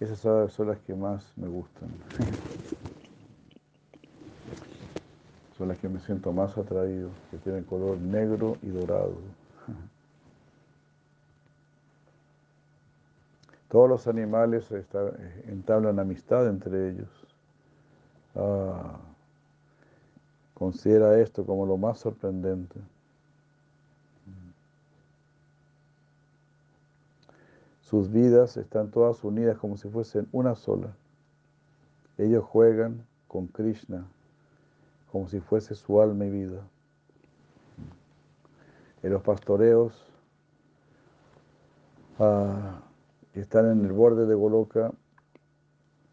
[0.03, 1.89] esas son las que más me gustan.
[5.57, 9.15] son las que me siento más atraído, que tienen color negro y dorado.
[13.69, 14.69] Todos los animales
[15.47, 17.09] entablan amistad entre ellos.
[18.35, 18.99] Ah,
[20.55, 22.81] considera esto como lo más sorprendente.
[27.93, 30.97] Sus vidas están todas unidas como si fuesen una sola.
[32.17, 34.07] Ellos juegan con Krishna
[35.11, 36.63] como si fuese su alma y vida.
[39.03, 40.07] En los pastoreos
[42.19, 42.81] ah,
[43.35, 44.91] están en el borde de Goloka,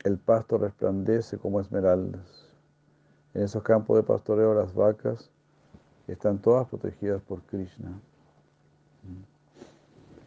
[0.04, 2.52] el pasto resplandece como esmeraldas.
[3.34, 5.32] En esos campos de pastoreo las vacas
[6.08, 8.02] están todas protegidas por Krishna.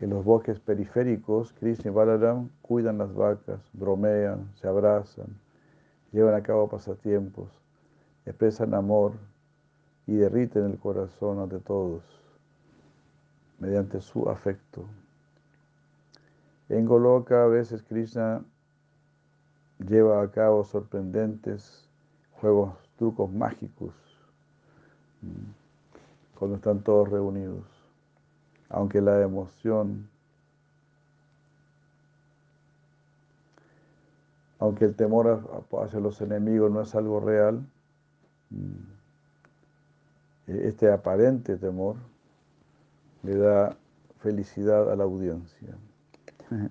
[0.02, 5.28] En los bosques periféricos, Krishna y Balaram cuidan las vacas, bromean, se abrazan,
[6.10, 7.48] llevan a cabo pasatiempos,
[8.26, 9.12] expresan amor
[10.08, 12.02] y derriten el corazón de todos
[13.60, 14.86] mediante su afecto.
[16.68, 18.42] En Goloka a veces Krishna
[19.78, 21.88] lleva a cabo sorprendentes
[22.40, 23.94] juegos, trucos mágicos,
[26.36, 27.81] cuando están todos reunidos.
[28.72, 30.08] Aunque la emoción,
[34.58, 37.64] aunque el temor hacia los enemigos no es algo real,
[38.50, 38.92] mm,
[40.46, 41.96] este aparente temor
[43.22, 43.76] le da
[44.20, 45.76] felicidad a la audiencia.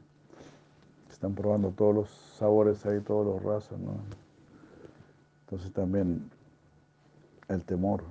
[1.10, 3.98] Están probando todos los sabores ahí, todos los razas, ¿no?
[5.46, 6.32] Entonces también
[7.48, 8.04] el temor.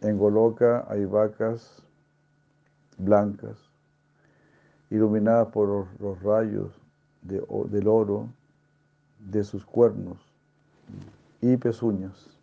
[0.00, 1.82] En Goloka hay vacas
[3.04, 3.70] blancas,
[4.90, 6.72] iluminadas por los, rayos
[7.22, 8.28] del oro
[9.18, 10.18] de sus cuernos
[11.40, 12.36] y pezuñas.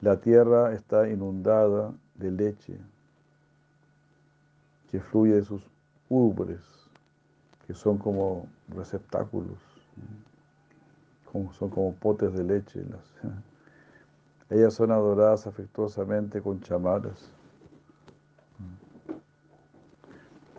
[0.00, 2.78] La tierra está inundada de leche
[4.90, 5.66] que fluye de sus
[6.08, 6.60] ubres,
[7.66, 9.58] que son como receptáculos,
[11.32, 12.84] como, son como potes de leche.
[14.50, 17.32] ellas son adoradas afectuosamente con chamaras.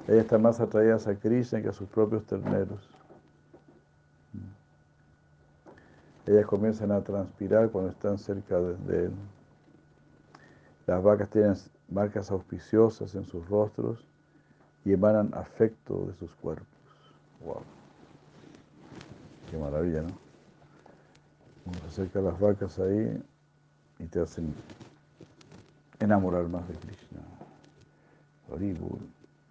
[0.08, 2.88] Ellas están más atraídas a Krishna que a sus propios terneros.
[6.28, 9.12] Ellas comienzan a transpirar cuando están cerca de, él.
[10.86, 11.56] Las vacas tienen
[11.90, 14.06] marcas auspiciosas en sus rostros
[14.84, 16.68] y emanan afecto de sus cuerpos.
[17.44, 17.62] ¡Wow!
[19.50, 20.18] Qué maravilla, ¿no?
[21.66, 23.24] Vamos a acercar las vacas ahí
[23.98, 24.54] y te hacen
[26.00, 27.22] enamorar más de Krishna.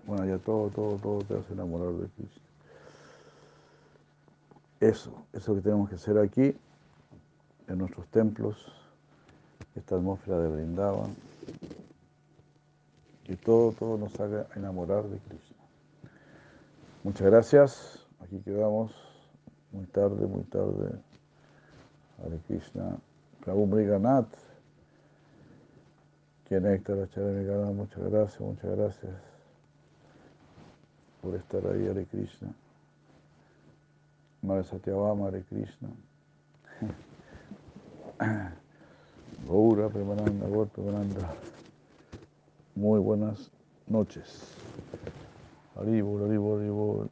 [0.06, 2.42] Bueno, ya todo, todo, todo te hace enamorar de Krishna.
[4.80, 6.54] Eso, eso que tenemos que hacer aquí,
[7.68, 8.56] en nuestros templos,
[9.74, 11.14] esta atmósfera de Brindavan
[13.24, 15.56] que todo, todo nos haga enamorar de Krishna.
[17.02, 18.06] Muchas gracias.
[18.20, 18.92] Aquí quedamos
[19.72, 21.00] muy tarde, muy tarde.
[22.22, 22.96] Hare Krishna.
[23.42, 24.26] Prabhu Mriganat.
[26.44, 29.33] Que Néctar Acharya muchas gracias, muchas gracias
[31.24, 32.54] por estar ahí, Hare Krishna.
[34.42, 35.88] Madre Satyavama, Hare Krishna.
[39.48, 41.34] Gaura, Premananda, Gaur, Premananda.
[42.74, 43.50] Muy buenas
[43.86, 44.54] noches.
[45.76, 47.10] Haribol, haribol, haribol.